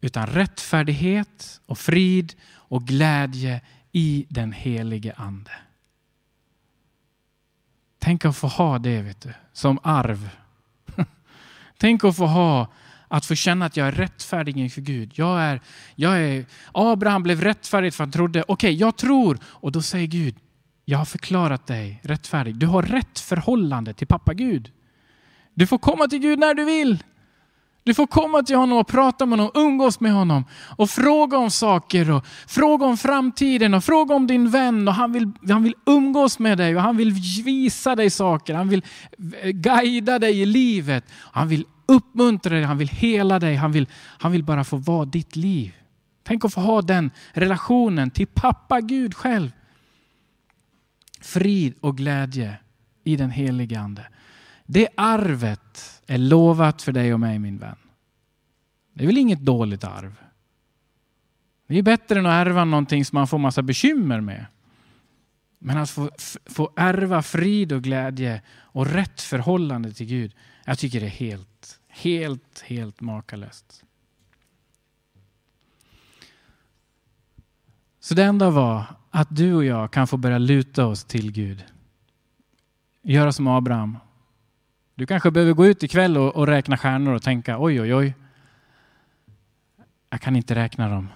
Utan 0.00 0.26
rättfärdighet 0.26 1.60
och 1.66 1.78
frid 1.78 2.34
och 2.52 2.86
glädje 2.86 3.60
i 3.92 4.26
den 4.28 4.52
helige 4.52 5.12
ande. 5.16 5.50
Tänk 7.98 8.24
att 8.24 8.36
få 8.36 8.46
ha 8.46 8.78
det 8.78 9.02
vet 9.02 9.20
du, 9.20 9.32
som 9.52 9.78
arv 9.82 10.30
Tänk 11.76 12.04
att 12.04 12.16
få 12.16 12.26
ha, 12.26 12.72
att 13.12 13.26
få 13.26 13.34
känna 13.34 13.66
att 13.66 13.76
jag 13.76 13.88
är 13.88 13.92
rättfärdig 13.92 14.56
inför 14.56 14.80
Gud. 14.80 15.12
Jag 15.14 15.40
är, 15.40 15.60
jag 15.94 16.20
är, 16.20 16.44
Abraham 16.72 17.22
blev 17.22 17.40
rättfärdig 17.40 17.94
för 17.94 18.04
han 18.04 18.10
trodde, 18.10 18.42
okej 18.42 18.52
okay, 18.52 18.72
jag 18.72 18.96
tror. 18.96 19.38
Och 19.44 19.72
då 19.72 19.82
säger 19.82 20.06
Gud, 20.06 20.36
jag 20.84 20.98
har 20.98 21.04
förklarat 21.04 21.66
dig 21.66 22.00
rättfärdig. 22.02 22.56
Du 22.56 22.66
har 22.66 22.82
rätt 22.82 23.18
förhållande 23.18 23.94
till 23.94 24.06
pappa 24.06 24.34
Gud. 24.34 24.72
Du 25.54 25.66
får 25.66 25.78
komma 25.78 26.06
till 26.06 26.18
Gud 26.18 26.38
när 26.38 26.54
du 26.54 26.64
vill. 26.64 27.02
Du 27.84 27.94
får 27.94 28.06
komma 28.06 28.42
till 28.42 28.56
honom 28.56 28.78
och 28.78 28.86
prata 28.86 29.26
med 29.26 29.38
honom, 29.38 29.52
umgås 29.54 30.00
med 30.00 30.12
honom 30.12 30.44
och 30.76 30.90
fråga 30.90 31.38
om 31.38 31.50
saker 31.50 32.10
och 32.10 32.26
fråga 32.46 32.86
om 32.86 32.96
framtiden 32.96 33.74
och 33.74 33.84
fråga 33.84 34.14
om 34.14 34.26
din 34.26 34.50
vän 34.50 34.88
och 34.88 34.94
han 34.94 35.12
vill, 35.12 35.32
han 35.48 35.62
vill 35.62 35.74
umgås 35.86 36.38
med 36.38 36.58
dig 36.58 36.76
och 36.76 36.82
han 36.82 36.96
vill 36.96 37.12
visa 37.44 37.96
dig 37.96 38.10
saker. 38.10 38.54
Han 38.54 38.68
vill 38.68 38.84
eh, 39.42 39.50
guida 39.50 40.18
dig 40.18 40.40
i 40.40 40.46
livet. 40.46 41.04
Han 41.32 41.48
vill 41.48 41.64
uppmuntra 41.86 42.54
dig, 42.54 42.62
han 42.62 42.78
vill 42.78 42.88
hela 42.88 43.38
dig, 43.38 43.56
han 43.56 43.72
vill, 43.72 43.86
han 43.94 44.32
vill 44.32 44.44
bara 44.44 44.64
få 44.64 44.76
vara 44.76 45.04
ditt 45.04 45.36
liv. 45.36 45.74
Tänk 46.22 46.44
att 46.44 46.54
få 46.54 46.60
ha 46.60 46.82
den 46.82 47.10
relationen 47.32 48.10
till 48.10 48.26
pappa 48.26 48.80
Gud 48.80 49.14
själv. 49.14 49.50
Frid 51.20 51.74
och 51.80 51.96
glädje 51.96 52.56
i 53.04 53.16
den 53.16 53.30
helige 53.30 53.80
Ande. 53.80 54.06
Det 54.72 54.88
arvet 54.96 56.02
är 56.06 56.18
lovat 56.18 56.82
för 56.82 56.92
dig 56.92 57.14
och 57.14 57.20
mig 57.20 57.38
min 57.38 57.58
vän. 57.58 57.76
Det 58.92 59.04
är 59.04 59.06
väl 59.06 59.18
inget 59.18 59.40
dåligt 59.40 59.84
arv? 59.84 60.16
Det 61.66 61.78
är 61.78 61.82
bättre 61.82 62.18
än 62.18 62.26
att 62.26 62.46
ärva 62.46 62.64
någonting 62.64 63.04
som 63.04 63.16
man 63.16 63.26
får 63.26 63.38
massa 63.38 63.62
bekymmer 63.62 64.20
med. 64.20 64.46
Men 65.58 65.78
att 65.78 65.90
få, 65.90 66.10
få 66.46 66.72
ärva 66.76 67.22
frid 67.22 67.72
och 67.72 67.82
glädje 67.82 68.42
och 68.50 68.86
rätt 68.86 69.20
förhållande 69.20 69.92
till 69.92 70.06
Gud, 70.06 70.34
jag 70.64 70.78
tycker 70.78 71.00
det 71.00 71.06
är 71.06 71.10
helt, 71.10 71.80
helt, 71.88 72.60
helt 72.60 73.00
makalöst. 73.00 73.84
Så 78.00 78.14
det 78.14 78.24
enda 78.24 78.50
var 78.50 78.84
att 79.10 79.36
du 79.36 79.54
och 79.54 79.64
jag 79.64 79.90
kan 79.90 80.06
få 80.06 80.16
börja 80.16 80.38
luta 80.38 80.86
oss 80.86 81.04
till 81.04 81.32
Gud. 81.32 81.64
Göra 83.02 83.32
som 83.32 83.46
Abraham. 83.46 83.98
Du 85.00 85.06
kanske 85.06 85.30
behöver 85.30 85.52
gå 85.52 85.66
ut 85.66 85.82
ikväll 85.82 86.16
och, 86.16 86.36
och 86.36 86.46
räkna 86.46 86.76
stjärnor 86.76 87.14
och 87.14 87.22
tänka 87.22 87.58
oj, 87.58 87.80
oj, 87.80 87.94
oj. 87.94 88.14
Jag 90.10 90.20
kan 90.20 90.36
inte 90.36 90.54
räkna 90.54 90.88
dem. 90.88 91.08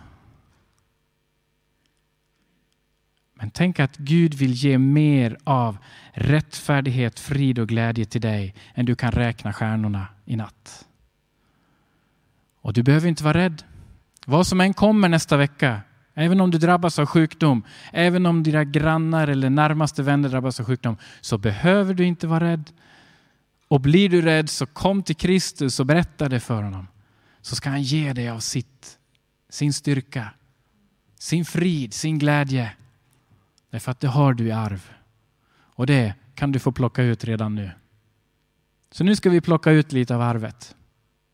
Men 3.35 3.51
tänk 3.51 3.81
att 3.81 3.97
Gud 3.97 4.35
vill 4.35 4.53
ge 4.53 4.79
mer 4.79 5.39
av 5.45 5.79
rättfärdighet, 6.13 7.21
frid 7.21 7.59
och 7.59 7.69
glädje 7.69 8.05
till 8.05 8.21
dig 8.21 8.55
än 8.75 8.87
du 8.87 8.95
kan 8.95 9.13
räkna 9.13 9.53
stjärnorna 9.53 10.07
i 10.25 10.37
natt. 10.37 10.87
Och 12.61 12.73
du 12.73 12.83
behöver 12.83 13.09
inte 13.09 13.25
vara 13.25 13.39
rädd. 13.39 13.63
Vad 14.27 14.47
som 14.47 14.61
än 14.61 14.75
kommer 14.75 15.09
nästa 15.09 15.37
vecka, 15.37 15.81
även 16.15 16.41
om 16.41 16.51
du 16.51 16.59
drabbas 16.59 16.99
av 16.99 17.07
sjukdom, 17.07 17.63
även 17.93 18.27
om 18.27 18.43
dina 18.43 18.65
grannar 18.65 19.29
eller 19.29 19.51
närmaste 19.51 20.03
vänner 20.03 20.29
drabbas 20.29 20.61
av 20.61 20.67
sjukdom, 20.67 20.97
så 21.21 21.39
behöver 21.39 21.95
du 21.95 22.05
inte 22.05 22.27
vara 22.27 22.45
rädd. 22.45 22.71
Och 23.75 23.81
blir 23.81 24.09
du 24.09 24.23
rädd 24.23 24.51
så 24.51 24.67
kom 24.67 25.03
till 25.03 25.17
Kristus 25.17 25.81
och 25.81 25.87
berätta 25.87 26.29
det 26.29 26.41
för 26.41 26.63
honom. 26.63 26.87
Så 27.41 27.57
ska 27.57 27.71
han 27.71 27.83
ge 27.83 28.13
dig 28.13 28.29
av 28.29 28.41
sitt, 28.41 28.99
sin 29.49 29.73
styrka, 29.73 30.31
sin 31.19 31.45
frid, 31.45 31.95
sin 31.95 32.19
glädje. 32.19 32.73
Därför 33.71 33.91
att 33.91 34.01
det 34.01 34.09
har 34.09 34.35
du 34.35 34.47
i 34.47 34.53
arv. 34.53 34.91
Och 35.55 35.87
det 35.87 36.15
kan 36.35 36.53
du 36.53 36.59
få 36.59 36.73
plocka 36.73 37.03
ut 37.03 37.25
redan 37.25 37.55
nu. 37.55 37.71
Så 38.91 39.05
nu 39.05 39.17
ska 39.17 39.31
vi 39.31 39.41
plocka 39.41 39.71
ut 39.71 39.93
lite 39.93 40.15
av 40.15 40.21
arvet, 40.21 40.77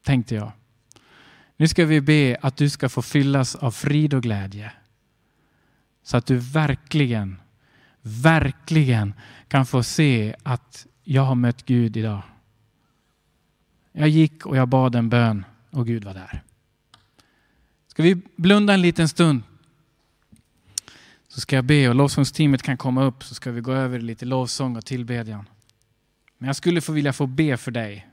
tänkte 0.05 0.35
jag. 0.35 0.53
Nu 1.57 1.69
ska 1.69 1.85
vi 1.85 2.01
be 2.01 2.37
att 2.43 2.57
du 2.57 2.71
ska 2.71 2.89
få 2.89 3.03
fyllas 3.03 3.55
av 3.55 3.71
frid 3.71 4.15
och 4.15 4.23
glädje. 4.23 4.73
Så 6.03 6.17
att 6.17 6.27
du 6.27 6.37
verkligen, 6.37 7.41
verkligen 8.03 9.15
kan 9.49 9.67
få 9.67 9.83
se 9.83 10.37
att 10.43 10.87
jag 11.13 11.23
har 11.23 11.35
mött 11.35 11.67
Gud 11.67 11.97
idag. 11.97 12.23
Jag 13.93 14.09
gick 14.09 14.47
och 14.47 14.57
jag 14.57 14.69
bad 14.69 14.95
en 14.95 15.09
bön 15.09 15.45
och 15.71 15.87
Gud 15.87 16.05
var 16.05 16.15
där. 16.15 16.43
Ska 17.87 18.03
vi 18.03 18.21
blunda 18.37 18.75
en 18.75 18.83
liten 18.83 19.09
stund? 19.09 19.43
Så 21.29 21.41
ska 21.41 21.57
jag 21.57 21.65
be 21.65 21.89
och 21.89 21.95
lovsångsteamet 21.95 22.63
kan 22.63 22.77
komma 22.77 23.05
upp 23.05 23.25
så 23.25 23.35
ska 23.35 23.51
vi 23.51 23.61
gå 23.61 23.73
över 23.73 24.01
lite 24.01 24.25
lovsång 24.25 24.77
och 24.77 24.85
tillbedjan. 24.85 25.49
Men 26.39 26.47
jag 26.47 26.57
skulle 26.57 26.81
få 26.81 26.93
vilja 26.93 27.13
få 27.13 27.27
be 27.27 27.57
för 27.57 27.71
dig. 27.71 28.09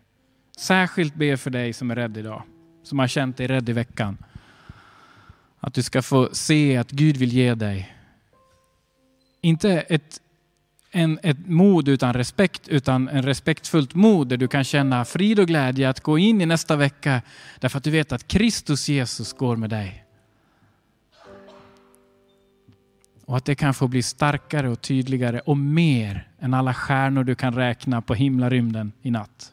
Särskilt 0.58 1.16
be 1.16 1.38
för 1.38 1.50
dig 1.50 1.74
som 1.74 1.92
är 1.92 1.96
rädd 1.96 2.18
idag. 2.18 2.44
Som 2.84 3.00
har 3.00 3.08
känt 3.08 3.38
dig 3.38 3.48
rädd 3.48 3.70
i 3.70 3.74
veckan. 3.74 4.18
Att 5.60 5.74
du 5.74 5.84
ska 5.84 6.02
få 6.02 6.30
se 6.32 6.78
att 6.78 6.92
Gud 6.92 7.18
vill 7.18 7.34
ge 7.34 7.56
dig. 7.56 7.96
Inte 9.42 9.72
ett, 9.72 10.22
en, 10.98 11.20
ett 11.24 11.48
mod 11.48 11.88
utan 11.88 12.14
respekt, 12.14 12.68
utan 12.68 13.08
en 13.08 13.24
respektfullt 13.24 13.96
mod 13.96 14.28
där 14.28 14.38
du 14.38 14.48
kan 14.48 14.64
känna 14.64 15.06
frid 15.06 15.40
och 15.40 15.48
glädje 15.48 15.90
att 15.90 16.00
gå 16.00 16.18
in 16.18 16.42
i 16.42 16.46
nästa 16.46 16.76
vecka 16.76 17.22
därför 17.60 17.78
att 17.78 17.84
du 17.84 17.92
vet 17.92 18.12
att 18.12 18.28
Kristus 18.28 18.90
Jesus 18.90 19.34
går 19.34 19.56
med 19.56 19.70
dig. 19.70 20.04
Och 23.26 23.38
att 23.38 23.46
det 23.46 23.56
kan 23.56 23.74
få 23.74 23.88
bli 23.88 24.04
starkare 24.04 24.70
och 24.70 24.82
tydligare 24.82 25.40
och 25.40 25.58
mer 25.58 26.28
än 26.40 26.54
alla 26.54 26.74
stjärnor 26.74 27.24
du 27.24 27.36
kan 27.36 27.56
räkna 27.56 28.02
på 28.02 28.14
himlarymden 28.14 28.92
i 29.02 29.12
natt. 29.12 29.52